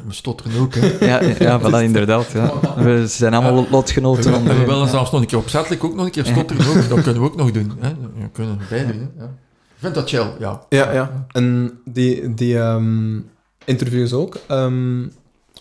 [0.08, 1.06] we stotteren ook, hè.
[1.06, 2.32] Ja, ja voilà, inderdaad.
[2.32, 2.54] Ja.
[2.76, 4.44] We zijn allemaal lotgenoten.
[4.44, 6.90] We, we willen zelfs nog een keer opzettelijk ook nog een keer stotteren ook.
[6.90, 7.72] Dat kunnen we ook nog doen.
[7.80, 7.90] Hè.
[7.90, 9.10] Dat kunnen we bij doen.
[9.18, 9.24] Ja.
[9.24, 10.66] Ik vind dat chill, ja.
[10.70, 11.26] Ja, ja.
[11.32, 13.20] En die, die ehm,
[13.66, 14.38] interviews ook.
[14.48, 15.04] ehm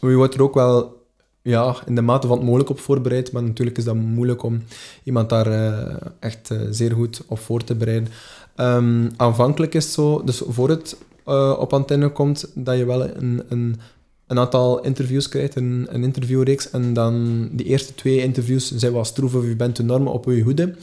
[0.09, 0.99] je wordt er ook wel
[1.43, 4.63] ja, in de mate van het mogelijk op voorbereid, maar natuurlijk is dat moeilijk om
[5.05, 8.09] iemand daar eh, echt eh, zeer goed op voor te bereiden.
[8.55, 10.97] Ehm, aanvankelijk is het zo, dus voor het
[11.31, 13.77] eh, op antenne komt, dat je wel een, een,
[14.27, 19.05] een aantal interviews krijgt, een, een interviewreeks, en dan die eerste twee interviews zijn wel
[19.05, 20.75] stroef of je bent enorm op je hoede.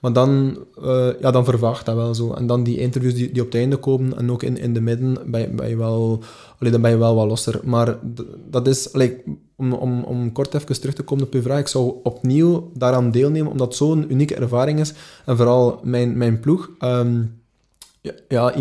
[0.00, 2.32] Maar dan, eh, ja, dan vervaagt dat wel zo.
[2.32, 4.80] En dan die interviews die, die op het einde komen, en ook in, in de
[4.80, 6.22] midden, ben ben je wel,
[6.58, 7.60] allee, dan ben je wel wat losser.
[7.64, 7.98] Maar
[8.50, 9.22] dat is, allee,
[9.56, 13.10] om, om, om kort even terug te komen op je vraag, ik zou opnieuw daaraan
[13.10, 14.92] deelnemen, omdat het zo'n unieke ervaring is.
[15.24, 16.70] En vooral mijn, mijn ploeg.
[16.78, 17.22] ehm,
[18.00, 18.52] ja, ja,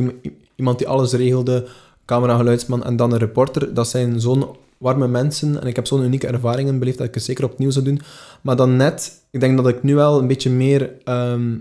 [0.56, 1.68] iemand die alles regelde,
[2.06, 4.46] camera, geluidsman en dan een reporter, dat zijn zo'n
[4.78, 7.86] warme mensen en ik heb zo'n unieke ervaringen beleefd dat ik het zeker opnieuw zou
[7.86, 8.02] doen.
[8.42, 10.92] Maar dan net, ik denk dat ik nu wel een beetje meer...
[11.04, 11.52] ehm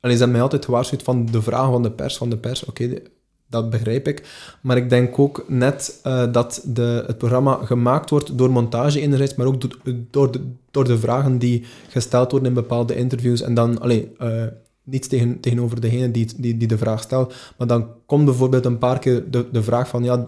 [0.00, 2.64] allee, ze hebben mij altijd gewaarschuwd van de vragen van de pers, van de pers,
[2.64, 3.02] oké,
[3.50, 4.22] dat begrijp ik.
[4.60, 9.34] Maar ik denk ook net eh, dat de, het programma gemaakt wordt door montage enerzijds,
[9.34, 10.40] maar ook do- door de,
[10.70, 13.40] door de vragen die gesteld worden in bepaalde interviews.
[13.42, 14.42] En dan, allee, eh,
[14.90, 18.78] niets tegen, tegenover degene die, die, die de vraag stelt, maar dan komt bijvoorbeeld een
[18.78, 20.24] paar keer de, de vraag van, ja,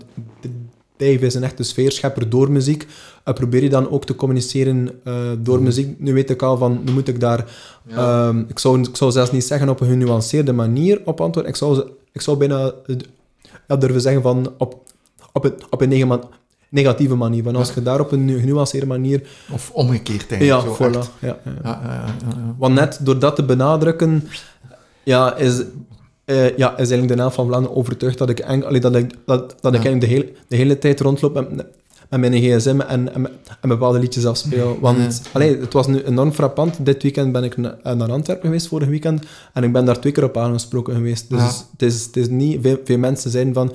[0.96, 2.86] Dave is een echte sfeerschepper door muziek.
[3.24, 6.00] Eh, probeer je dan ook te communiceren eh, door muziek?
[6.00, 7.44] Nu weet ik al van, nu moet ik daar...
[7.90, 11.52] ehm, ik, zou, ik zou zelfs niet zeggen op een genuanceerde manier op antwoorden.
[11.52, 12.96] Ik zou, ik zou bijna eh,
[13.68, 14.82] ja, durven zeggen van op,
[15.32, 16.20] op, het, op een nega-
[16.68, 17.42] negatieve manier.
[17.42, 17.74] Want als Ja.
[17.74, 19.22] je daar op een nu- genuanceerde manier...
[19.52, 20.46] Of omgekeerd, denk ik.
[20.46, 21.18] Ja, zo voilà.
[21.20, 22.04] ja, ja.
[22.58, 24.28] Want net door dat te benadrukken,
[25.10, 25.62] ja, is,
[26.24, 29.54] eh, ja, is eigenlijk de naam van Vlaanderen overtuigd dat ik, allee, dat ik, dat,
[29.60, 29.88] dat ik Ja.
[29.88, 31.50] eigenlijk de, hele de hele tijd rondloop met,
[32.10, 33.26] met mijn gsm en, en,
[33.60, 34.78] en bepaalde liedjes afspeel.
[34.80, 36.84] Want allee, het was nu enorm frappant.
[36.86, 40.12] Dit weekend ben ik na- naar Antwerpen geweest, vorig weekend, en ik ben daar twee
[40.12, 41.30] keer op aangesproken geweest.
[41.30, 41.50] Dus Ja.
[41.72, 42.58] het, is, het is niet...
[42.62, 43.74] Veel, veel mensen zijn van...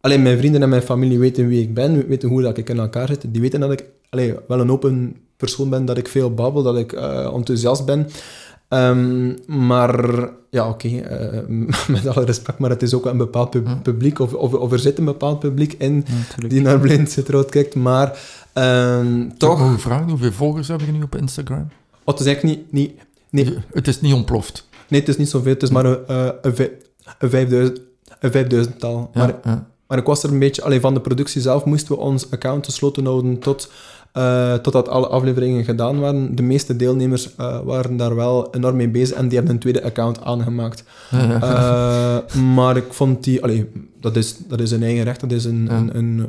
[0.00, 2.78] Alleen mijn vrienden en mijn familie weten wie ik ben, weten hoe dat ik in
[2.78, 3.24] elkaar zit.
[3.28, 6.76] Die weten dat ik allee, wel een open persoon ben, dat ik veel babbel, dat
[6.76, 8.08] ik eh, enthousiast ben.
[8.70, 11.40] Ehm, maar ja, oké, eh,
[11.94, 14.78] met alle respect, maar het is ook een bepaald pub- publiek, of, of, of er
[14.78, 16.04] zit een bepaald publiek in
[16.36, 18.18] Ja, die naar Blind zit rood kijkt, maar
[18.52, 19.36] ehm, Toch?
[19.38, 19.58] toch...
[19.58, 21.68] Mogen vragen hoeveel volgers heb je nu op Instagram?
[22.04, 23.00] Oh, het is eigenlijk niet, niet,
[23.30, 23.58] Nee.
[23.72, 24.68] Het is niet ontploft.
[24.88, 25.52] Nee, het is niet zoveel.
[25.52, 26.72] Het is maar een, eh, een, vij-
[27.18, 27.80] een, 5000,
[28.20, 29.10] een 5000-tal.
[29.14, 29.66] Ja, Maar, ja.
[29.86, 30.62] maar ik was er een beetje...
[30.62, 33.70] Alleen van de productie zelf moesten we ons account gesloten houden tot,
[34.12, 36.34] eh, totdat alle afleveringen gedaan waren.
[36.36, 39.82] De meeste deelnemers eh, waren daar wel enorm mee bezig en die hebben een tweede
[39.82, 40.84] account aangemaakt.
[41.40, 43.42] Eh, maar ik vond die...
[43.42, 45.76] Allee, dat is, dat is een eigen recht, dat is een, Ja.
[45.76, 46.28] een, een,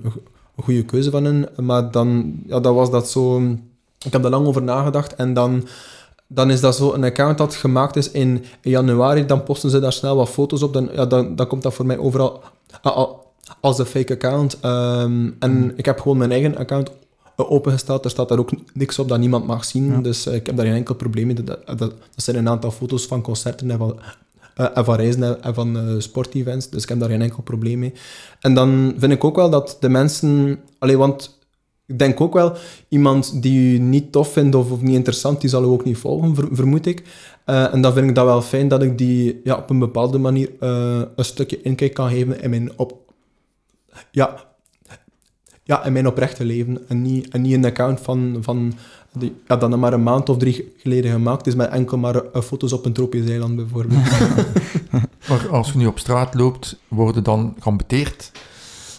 [0.55, 1.47] een goede keuze van hen.
[1.57, 3.41] Maar dan, ja, dan was dat zo...
[4.05, 5.67] Ik heb er lang over nagedacht en dan...
[6.27, 9.93] Dan is dat zo een account dat gemaakt is in januari, dan posten ze daar
[9.93, 12.43] snel wat foto's op, dan, ja, dan, dan komt dat voor mij overal
[13.59, 14.57] als een fake account.
[14.61, 16.91] Ehm, en ik heb gewoon mijn eigen account
[17.49, 19.97] opengesteld, er staat daar ook niks op dat niemand mag zien, Ja.
[20.01, 21.35] dus eh, ik heb daar geen enkel probleem mee.
[21.43, 23.99] Dat, dat, dat zijn een aantal foto's van concerten en van,
[24.55, 27.79] eh, en van reizen en- van eh, sportevents, dus ik heb daar geen enkel probleem
[27.79, 27.93] mee.
[28.39, 30.59] En dan vind ik ook wel dat de mensen...
[30.79, 31.39] Allee, want
[31.85, 32.53] ik denk ook wel,
[32.89, 35.97] iemand die u niet tof vindt of, of niet interessant, die zal u ook niet
[35.97, 37.03] volgen, ver- vermoed ik.
[37.45, 40.49] En dan vind ik dat wel fijn dat ik die ja, op een bepaalde manier
[40.59, 43.13] een stukje inkijk kan geven in mijn, op,
[44.11, 44.49] ja,
[45.71, 46.77] ja, in mijn oprechte leven.
[46.87, 48.73] En niet, en niet een account van, van
[49.13, 52.41] die ja, dat maar een maand of drie geleden gemaakt is, met enkel maar eh,
[52.41, 54.09] foto's op een tropisch eiland bijvoorbeeld.
[55.29, 58.31] Maar als je nu op straat loopt, worden dan geambeteerd.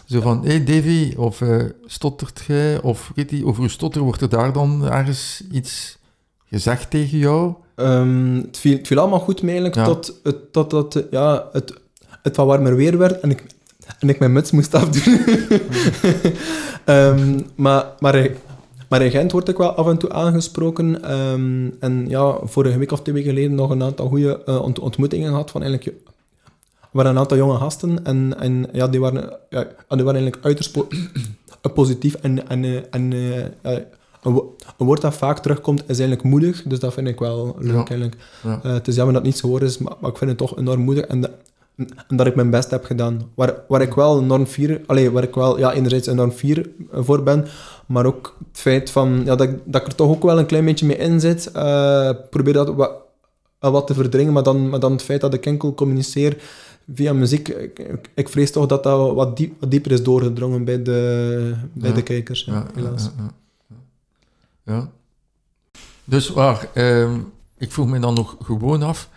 [0.05, 4.01] Zo van, hé hey Davy, of eh, stottert jij, of weet je, over je stotter,
[4.01, 5.97] wordt er daar dan ergens iets
[6.45, 7.53] gezegd tegen jou?
[7.75, 9.85] Ehm, het, viel, het viel allemaal goed eigenlijk, Ja.
[9.85, 11.73] tot, het, tot dat, ja, het,
[12.21, 13.43] het wat warmer weer werd en ik,
[13.99, 15.19] en ik mijn muts moest afdoen.
[16.85, 18.35] Ehm, maar, maar, in-
[18.89, 21.03] maar in Gent word ik wel af en toe aangesproken.
[21.03, 24.79] Ehm, en ja, vorige week of twee weken geleden nog een aantal goede eh, ont-
[24.79, 25.97] ontmoetingen gehad van eigenlijk...
[26.81, 30.45] Er waren een aantal jonge gasten en, en ja, die waren, ja, die waren eigenlijk
[30.45, 30.87] uiterst po-
[31.73, 33.13] positief en, en, eh, en
[33.61, 33.73] eh,
[34.23, 37.55] een, wo- een woord dat vaak terugkomt is eigenlijk moedig, dus dat vind ik wel
[37.59, 37.75] leuk Ja.
[37.77, 38.15] eigenlijk.
[38.43, 38.59] Ja.
[38.63, 40.57] Het is jammer dat het niet zo hoor is, maar, maar ik vind het toch
[40.57, 41.25] enorm moedig en
[42.07, 43.21] dat ik mijn best heb gedaan.
[43.35, 47.23] Waar, waar ik wel enorm fier, allee, waar ik wel ja, enerzijds enorm fier voor
[47.23, 47.45] ben,
[47.85, 50.45] maar ook het feit van, ja, dat, ik- dat ik er toch ook wel een
[50.45, 51.51] klein beetje mee in zit.
[51.51, 52.91] Eh, probeer dat wat,
[53.59, 56.37] wel wat te verdringen, maar dan, maar dan het feit dat ik enkel communiceer
[56.93, 60.81] via muziek, ik, ik, vrees toch dat dat wat, diep, wat dieper is doorgedrongen bij
[60.83, 61.95] de, bij Ja.
[61.95, 63.09] de kijkers, ja, Ja, helaas.
[64.65, 64.89] Ja.
[66.03, 67.19] Dus waar, ehm,
[67.57, 69.09] ik vroeg me dan nog gewoon af,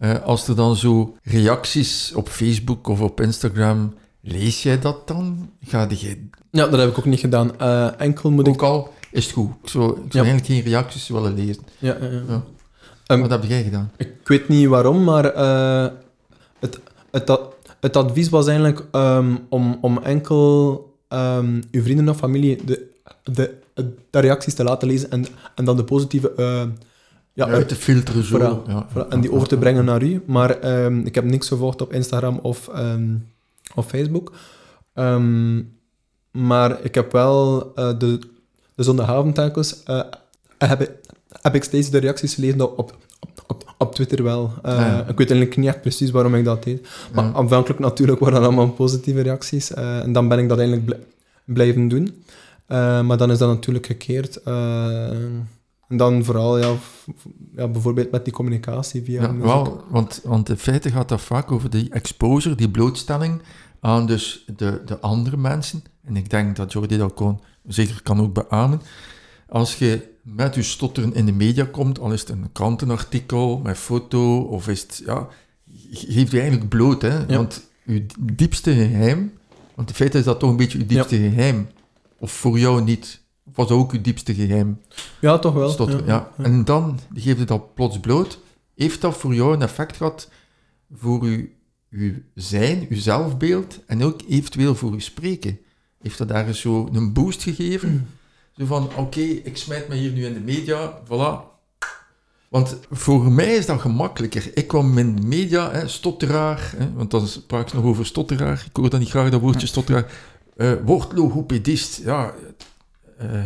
[0.00, 5.50] eh, als er dan zo reacties op Facebook of op Instagram, lees jij dat dan?
[5.64, 6.18] Ga jij
[6.50, 7.58] Ja, dat heb ik ook niet gedaan.
[7.58, 8.52] Eh, enkel moet ik...
[8.52, 9.50] ook al, is het goed.
[9.62, 10.30] Ik zou, ik zou Ja.
[10.30, 11.62] eigenlijk geen reacties willen lezen.
[11.78, 12.42] Ja, ja, ja.
[13.06, 13.90] Ehm, Wat heb jij gedaan?
[13.96, 15.86] Ik weet niet waarom, maar eh,
[16.58, 16.80] het,
[17.10, 17.38] het,
[17.80, 22.88] het advies was eigenlijk ehm, om, om enkel ehm, uw vrienden of familie de,
[23.22, 23.54] de,
[24.10, 26.32] de reacties te laten lezen en, en dan de positieve
[27.46, 28.38] ja, uit te filteren zo.
[28.38, 28.86] Voilà, ja.
[28.92, 30.22] voilà, en die over te brengen naar u.
[30.26, 33.14] Maar ehm, ik heb niks gevolgd op Instagram of, ehm,
[33.74, 34.32] of Facebook.
[34.94, 35.62] Ehm,
[36.30, 38.18] maar ik heb wel eh, de,
[38.74, 39.82] de zondagavond telkens...
[39.82, 40.00] eh,
[40.58, 40.90] heb, ik,
[41.42, 42.92] heb ik steeds de reacties gelezen op, op,
[43.46, 44.50] op, op Twitter wel.
[44.62, 44.98] Eh, Ah, ja.
[45.08, 46.88] Ik weet eigenlijk niet echt precies waarom ik dat deed.
[47.14, 47.32] Maar Ja.
[47.32, 49.74] aanvankelijk natuurlijk waren dat allemaal positieve reacties.
[49.74, 52.22] en dan ben ik dat eigenlijk bl- blijven doen.
[53.06, 54.40] Maar dan is dat natuurlijk gekeerd.
[55.90, 56.74] En dan vooral, ja,
[57.56, 61.52] ja, bijvoorbeeld met die communicatie via Ja, wel, want, want in feite gaat dat vaak
[61.52, 63.42] over die exposure, die blootstelling
[63.80, 65.82] aan dus de, de andere mensen.
[66.04, 68.80] En ik denk dat Jordi dat kon, zeker kan ook beamen.
[69.48, 73.76] Als je met je stotteren in de media komt, al is het een krantenartikel met
[73.78, 75.28] foto, of is het, ja,
[75.64, 77.26] je geeft je eigenlijk bloot, hè.
[77.26, 79.32] Want je diepste geheim,
[79.74, 81.68] want in feite is dat toch een beetje je diepste geheim.
[82.18, 83.20] Of voor jou niet.
[83.54, 84.80] Was ook je diepste geheim?
[85.20, 86.04] Ja, toch wel.
[86.06, 86.30] Ja.
[86.36, 88.38] En dan geef je dat plots bloot.
[88.74, 90.28] Heeft dat voor jou een effect gehad
[90.92, 91.46] voor uw,
[91.90, 95.58] uw zijn, uw zelfbeeld en ook eventueel voor uw spreken?
[96.02, 98.08] Heeft dat daar eens zo een boost gegeven?
[98.56, 101.50] Zo van, oké, ik smijt me hier nu in de media, voilà.
[102.48, 104.50] Want voor mij is dat gemakkelijker.
[104.54, 108.64] Ik kwam in de media, hè, stotteraar, hè, want dan praat ik nog over stotteraar.
[108.66, 110.12] Ik hoor dan niet graag dat woordje stotteraar.
[110.56, 112.34] Eh word logopedist, ja...
[113.20, 113.40] eh,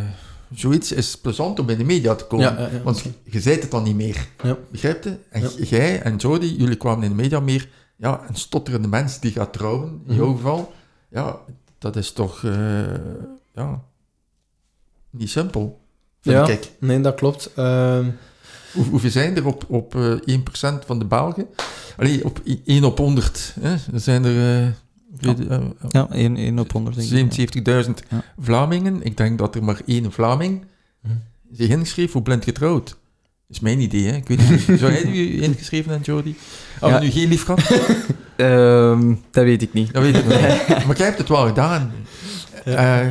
[0.54, 2.44] zoiets is plezant om in de media te komen.
[2.54, 2.82] Ja, ja, ja.
[2.82, 4.28] Want je zei het dan niet meer.
[4.42, 4.56] Ja.
[4.70, 5.16] Begrijp je?
[5.30, 7.68] En jij en Jody, jullie kwamen in de media meer...
[7.96, 10.36] Ja, een stotterende mens die gaat trouwen, in jouw Mhm.
[10.36, 10.72] geval.
[11.08, 11.38] Ja,
[11.78, 12.44] dat is toch...
[12.44, 12.94] eh,
[13.54, 13.82] ja...
[15.10, 15.80] Niet simpel,
[16.20, 16.48] vind Ja.
[16.52, 16.70] ik.
[16.80, 17.50] Nee, dat klopt.
[17.54, 18.10] Ehm,
[18.72, 21.46] Hoe, hoeveel zijn er op, op eh 1% van de Belgen?
[21.96, 23.54] Allee, op i- 1 op 100.
[23.60, 23.70] Hè?
[23.70, 24.74] Er zijn er...
[25.20, 25.58] eh, weet- eh,
[25.88, 27.32] Ja, 1 op 100 denk ik.
[27.32, 28.22] 77.000 Ja.
[28.38, 29.02] Vlamingen.
[29.02, 30.64] Ik denk dat er maar één Vlaming
[31.52, 32.96] zich inschreef voor blind getrouwd.
[33.48, 34.16] is mijn idee, hè.
[34.16, 36.36] Ik weet niet, zou jij u ingeschreven hebben, Jordi?
[36.72, 36.98] Hebben Ja.
[36.98, 37.62] we nu geen lief gehad?
[38.36, 39.92] Ehm, dat weet ik niet.
[39.92, 40.84] Dat weet ik niet.
[40.86, 41.92] Maar jij hebt het wel gedaan.
[42.64, 43.06] Eh,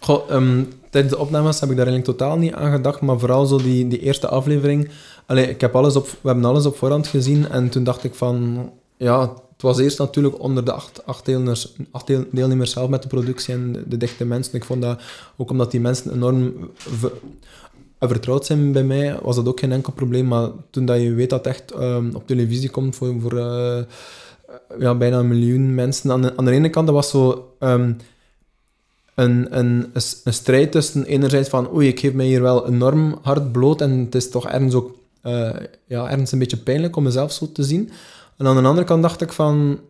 [0.00, 3.46] Goh, ehm, tijdens de opnames heb ik daar eigenlijk totaal niet aan gedacht, maar vooral
[3.46, 4.88] zo die, die eerste aflevering.
[5.26, 8.14] Allee, ik heb alles op, we hebben alles op voorhand gezien en toen dacht ik
[8.14, 8.70] van...
[8.96, 13.02] Ja, het was eerst natuurlijk onder de acht, acht, deelnemers, acht deel- deelnemers zelf met
[13.02, 14.54] de productie en de, dichte mensen.
[14.54, 15.00] Ik vond dat,
[15.36, 17.12] ook omdat die mensen enorm ver-
[18.00, 20.26] vertrouwd zijn bij mij, was dat ook geen enkel probleem.
[20.26, 23.82] Maar toen dat je weet dat echt ehm, op televisie komt voor, voor eh,
[24.78, 26.10] ja, bijna een miljoen mensen.
[26.10, 27.54] Aan de, aan ene kant, dat was zo...
[27.58, 27.92] ehm,
[29.14, 29.90] een, een,
[30.24, 33.98] een strijd tussen enerzijds van oei, ik geef mij hier wel enorm hard bloot en
[33.98, 35.50] het is toch ergens ook eh,
[35.86, 37.90] ja, ergens een beetje pijnlijk om mezelf zo te zien.
[38.38, 39.80] En aan de andere kant dacht ik van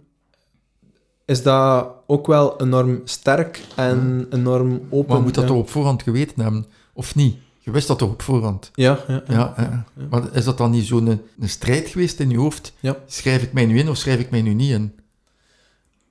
[1.25, 5.15] is dat ook wel enorm sterk en enorm open.
[5.15, 5.51] maar moet dat ja.
[5.51, 6.67] toch op voorhand geweten hebben?
[6.93, 7.37] Of niet?
[7.59, 8.71] Je wist dat toch op voorhand?
[8.75, 9.55] Ja, ja, ja.
[9.57, 9.85] Ja.
[10.11, 12.73] Maar is dat dan niet zo'n een, een strijd geweest in je hoofd?
[13.07, 14.95] Schrijf ik mij nu in of schrijf ik mij nu niet in?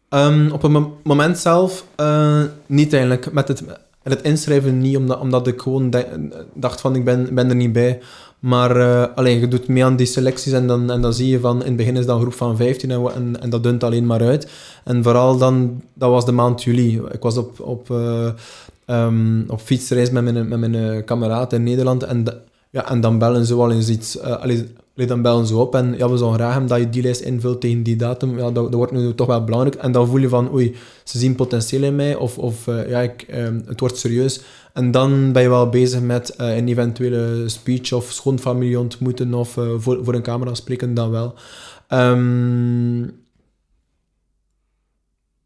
[0.09, 3.31] Ehm, op het mo- moment zelf eh, niet eigenlijk.
[3.31, 3.65] Met het,
[4.03, 5.93] met het inschrijven niet, omdat, omdat ik gewoon
[6.53, 8.01] dacht van ik ben, ben er niet bij.
[8.39, 11.39] Maar uh, alleen, je doet mee aan die selecties en dan, en dan zie je
[11.39, 14.05] van in het begin is een groep van 15 en, en, en dat dunt alleen
[14.05, 14.49] maar uit.
[14.83, 17.01] En vooral dan, dat was de maand juli.
[17.11, 18.29] Ik was op, op, eh,
[18.85, 22.25] ehm, op fietsreis met mijn, met mijn eh, kameraad in Nederland en,
[22.69, 24.17] ja, en dan bellen ze wel eens iets.
[24.17, 24.65] eh, allee,
[25.05, 27.61] dan bellen ze op en ja, we zouden graag hebben dat je die lijst invult
[27.61, 28.37] tegen die datum.
[28.37, 29.75] Ja, dat, wordt nu toch wel belangrijk.
[29.75, 32.99] En dan voel je van, oei, ze zien potentieel in mij of, of eh, ja,
[32.99, 34.41] ik, ehm, het wordt serieus.
[34.77, 39.57] En dan ben je wel bezig met eh, een eventuele speech of schoonfamilie ontmoeten of
[39.57, 41.33] eh, voor, voor een camera spreken, dan wel.
[41.87, 43.01] Ehm,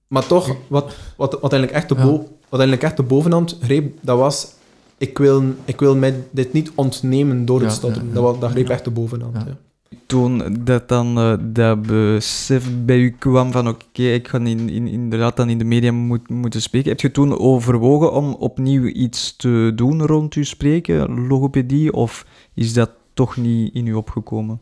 [0.08, 2.04] maar toch, wat, wat, wat, eigenlijk echt de Ja.
[2.06, 4.48] bo- wat eigenlijk echt de bovenhand greep, dat was...
[4.98, 8.08] Ik wil, ik wil mij dit niet ontnemen door het Ja, stotteren.
[8.08, 8.22] ja, ja.
[8.22, 8.74] Dat, dat greep Ja.
[8.74, 9.36] echt de bovenhand.
[10.12, 14.88] Toen dat dan eh, dat besef bij u kwam van oké, ik ga in, in,
[14.88, 16.90] inderdaad dan in de media moet, moeten spreken.
[16.90, 22.74] Heb je toen overwogen om opnieuw iets te doen rond uw spreken, logopedie, of is
[22.74, 24.62] dat toch niet in u opgekomen?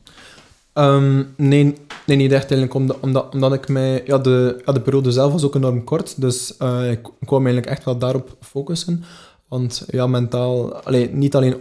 [0.73, 1.75] Ehm, nee,
[2.05, 4.03] nee, niet echt eigenlijk, omdat, omdat, ik mij...
[4.05, 7.75] Ja, de, ja, de periode zelf was ook enorm kort, dus eh, ik, kwam eigenlijk
[7.75, 9.03] echt wel daarop focussen.
[9.47, 10.73] Want ja, mentaal...
[10.73, 11.55] Allee, niet alleen...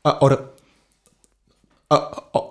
[0.00, 0.44] ah, or-
[1.86, 2.48] ah, ah,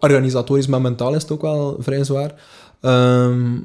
[0.00, 2.34] organisatorisch, maar mentaal is het ook wel vrij zwaar.
[2.80, 3.58] Ehm,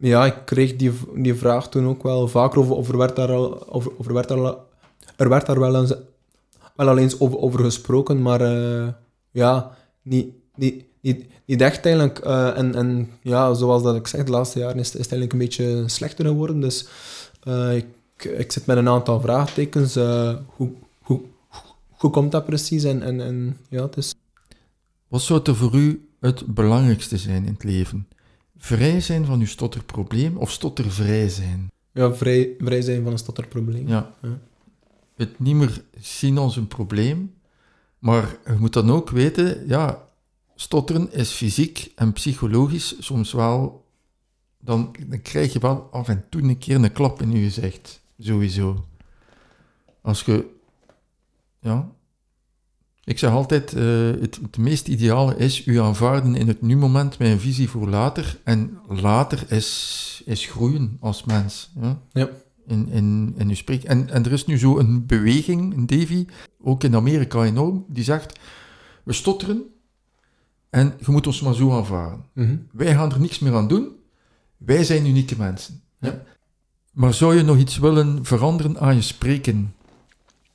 [0.00, 3.72] ja, ik kreeg die, die vraag toen ook wel vaker over, over werd daar al...
[3.98, 4.54] Over werd daar,
[5.16, 5.94] er werd daar wel eens,
[6.76, 8.88] wel over, over gesproken, maar eh,
[9.30, 10.32] ja niet,
[11.60, 12.18] echt eigenlijk.
[12.18, 15.32] eh, en, en ja, zoals dat ik zeg, de laatste jaren is, is het eigenlijk
[15.32, 16.60] een beetje slechter geworden.
[16.60, 16.88] Dus
[17.42, 19.94] eh, ik, ik zit met een aantal vraagtekens.
[20.46, 20.70] hoe,
[21.02, 21.20] hoe,
[21.90, 22.84] hoe komt dat precies?
[22.84, 24.14] En, en, en ja, het is...
[25.10, 28.08] Wat zou er voor u het belangrijkste zijn in het leven?
[28.56, 31.70] Vrij zijn van uw stotterprobleem of stottervrij zijn?
[31.92, 33.88] Ja, vrij, vrij zijn van een stotterprobleem.
[33.88, 34.14] Ja.
[34.22, 34.38] Ja.
[35.16, 37.34] Het niet meer zien als een probleem,
[37.98, 40.08] maar je moet dan ook weten, ja,
[40.54, 43.86] stotteren is fysiek en psychologisch soms wel,
[44.60, 48.00] dan, dan krijg je wel af en toe een keer een klap in je gezicht,
[48.18, 48.86] sowieso.
[50.00, 50.50] Als je,
[51.60, 51.90] ja,
[53.04, 53.84] ik zeg altijd, eh,
[54.20, 58.38] het, het meest ideale is u aanvaarden in het nu-moment met een visie voor later,
[58.44, 61.70] en later is, is groeien als mens.
[61.80, 62.00] Ja?
[62.12, 62.28] Ja.
[62.66, 63.84] in, in, in uw spreek.
[63.84, 66.26] En, en er is nu zo een beweging, een Davy,
[66.62, 68.38] ook in Amerika enorm, die zegt,
[69.02, 69.62] we stotteren
[70.70, 72.24] en je moet ons maar zo aanvaren.
[72.32, 72.56] Mhm.
[72.72, 73.88] Wij gaan er niks meer aan doen,
[74.56, 75.80] wij zijn unieke mensen.
[76.00, 76.22] Ja.
[76.92, 79.74] Maar zou je nog iets willen veranderen aan je spreken?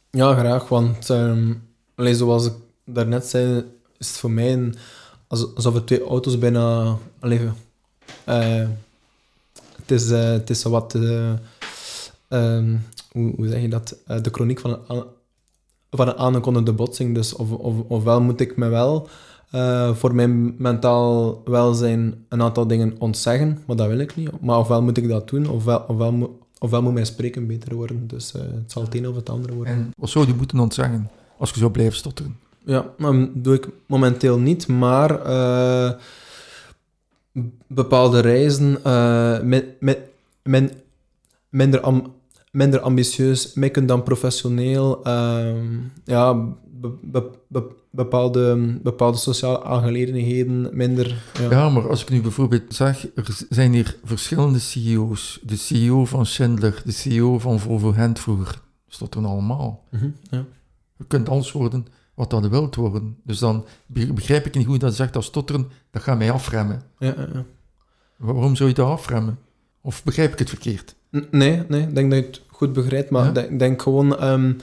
[0.10, 1.54] Ja, graag, want ehm
[1.96, 2.54] allee, zoals ik
[2.86, 3.64] daarnet zei,
[3.98, 4.76] is het voor mij een,
[5.28, 6.98] als- alsof er twee auto's bijna...
[7.20, 7.40] Allee,
[8.24, 8.68] eh,
[9.76, 10.96] het, is, eh, het is wat...
[10.96, 11.34] eh,
[12.28, 12.76] ehm,
[13.12, 13.98] hoe, hoe zeg je dat?
[14.06, 15.04] De chroniek van een,
[16.44, 17.16] van een botsing.
[17.16, 19.08] Dus of, of, ofwel moet ik me wel
[19.94, 24.42] voor mijn mentaal welzijn een aantal dingen ontzeggen, maar dat wil ik niet.
[24.42, 28.08] Maar ofwel moet ik dat doen, ofwel, ofwel, ofwel moet mijn spreken beter worden.
[28.08, 29.74] Dus het zal het een of het andere worden.
[29.74, 32.38] En wat zou je moeten ontzeggen als je zou blijven stotteren?
[32.66, 35.92] Ja, dat doe ik momenteel niet, maar eh,
[37.68, 39.64] bepaalde reizen, eh, min,
[40.44, 40.72] min-
[41.50, 42.14] minder, am-
[42.52, 45.66] minder ambitieus, mikken dan professioneel, ehm,
[46.06, 46.34] ja,
[46.66, 51.16] be- be- be- bepaalde, bepaalde sociale aangelegenheden, minder...
[51.40, 51.50] Ja.
[51.50, 55.40] Ja, maar als ik nu bijvoorbeeld zeg, er zijn hier verschillende CEO's.
[55.44, 59.84] De CEO van Schindler, de CEO van Volvo Gent vroeger, stotteren allemaal.
[59.92, 60.46] Mhm, ja.
[60.98, 63.18] Je kunt alles worden wat dat wilt worden.
[63.24, 66.32] Dus dan be- begrijp ik niet goed dat je zegt dat stotteren, dat gaat mij
[66.32, 66.82] afremmen.
[67.00, 67.44] Ja, ja, ja.
[68.18, 69.40] Wa- Waarom zou je dat afremmen?
[69.82, 70.96] Of begrijp ik het verkeerd?
[71.18, 74.18] N- Nee, nee, ik denk dat je het goed begrijpt, maar ik denk- gewoon...
[74.18, 74.54] ehm,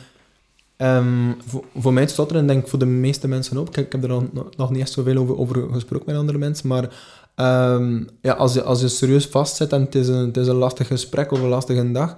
[0.76, 3.68] ehm, voor, voor mij het stotteren, denk ik voor de meeste mensen ook.
[3.68, 4.24] Ik, ik heb er nog,
[4.56, 6.94] nog niet echt zoveel over, over gesproken met andere mensen, maar
[7.34, 10.54] ehm, ja, als, je, als je serieus vastzit en het is een, het is een
[10.54, 12.16] lastig gesprek of een lastige dag,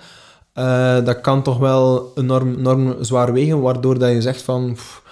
[0.55, 4.73] eh, dat kan toch wel enorm, enorm zwaar wegen, waardoor dat je zegt van...
[4.73, 5.03] pff,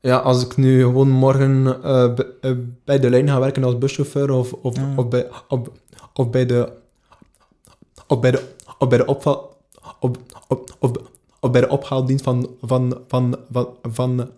[0.00, 2.04] ja, als ik nu gewoon morgen eh,
[2.40, 4.92] eh, bij de lijn ga werken als buschauffeur of, of, Ja.
[4.96, 5.60] of, bij, of,
[6.12, 6.72] of bij de
[8.06, 8.42] of bij de,
[8.78, 9.56] of bij de opval
[10.00, 10.18] op,
[10.48, 10.90] op, of,
[11.40, 14.28] of bij de ophaaldienst van, van, van, van, van,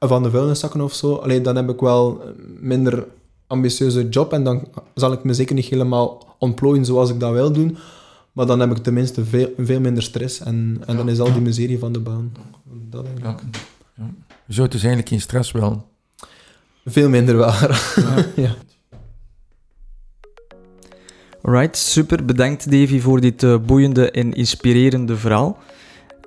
[0.00, 3.06] van de vuilniszakken of zo, alleen dan heb ik wel een minder
[3.46, 7.52] ambitieuze job en dan zal ik me zeker niet helemaal ontplooien zoals ik dat wil
[7.52, 7.76] doen,
[8.36, 11.40] maar dan heb ik tenminste veel, veel minder stress en, en dan is al die
[11.40, 12.32] miserie van de baan.
[12.90, 13.24] Dat denk ik.
[13.24, 13.36] Ja.
[13.94, 14.10] Ja.
[14.46, 15.88] Je zou dus eigenlijk geen stress wel.
[16.84, 17.52] Veel minder wel.
[18.36, 18.54] ja.
[21.42, 22.24] Right, super.
[22.24, 25.58] Bedankt Davy voor dit eh, boeiende en inspirerende verhaal.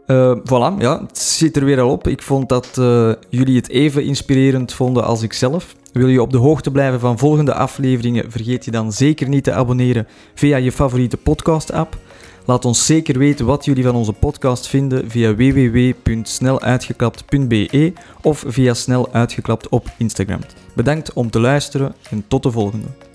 [0.09, 2.07] Eh, voilà, ja, het zit er weer al op.
[2.07, 5.75] Ik vond dat eh, jullie het even inspirerend vonden als ik zelf.
[5.93, 9.53] Wil je op de hoogte blijven van volgende afleveringen, vergeet je dan zeker niet te
[9.53, 11.97] abonneren via je favoriete podcast-app.
[12.45, 19.09] Laat ons zeker weten wat jullie van onze podcast vinden via www.sneluitgeklapt.be of via snel
[19.11, 20.39] uitgeklapt op Instagram.
[20.75, 23.08] Bedankt om te luisteren en tot de volgende.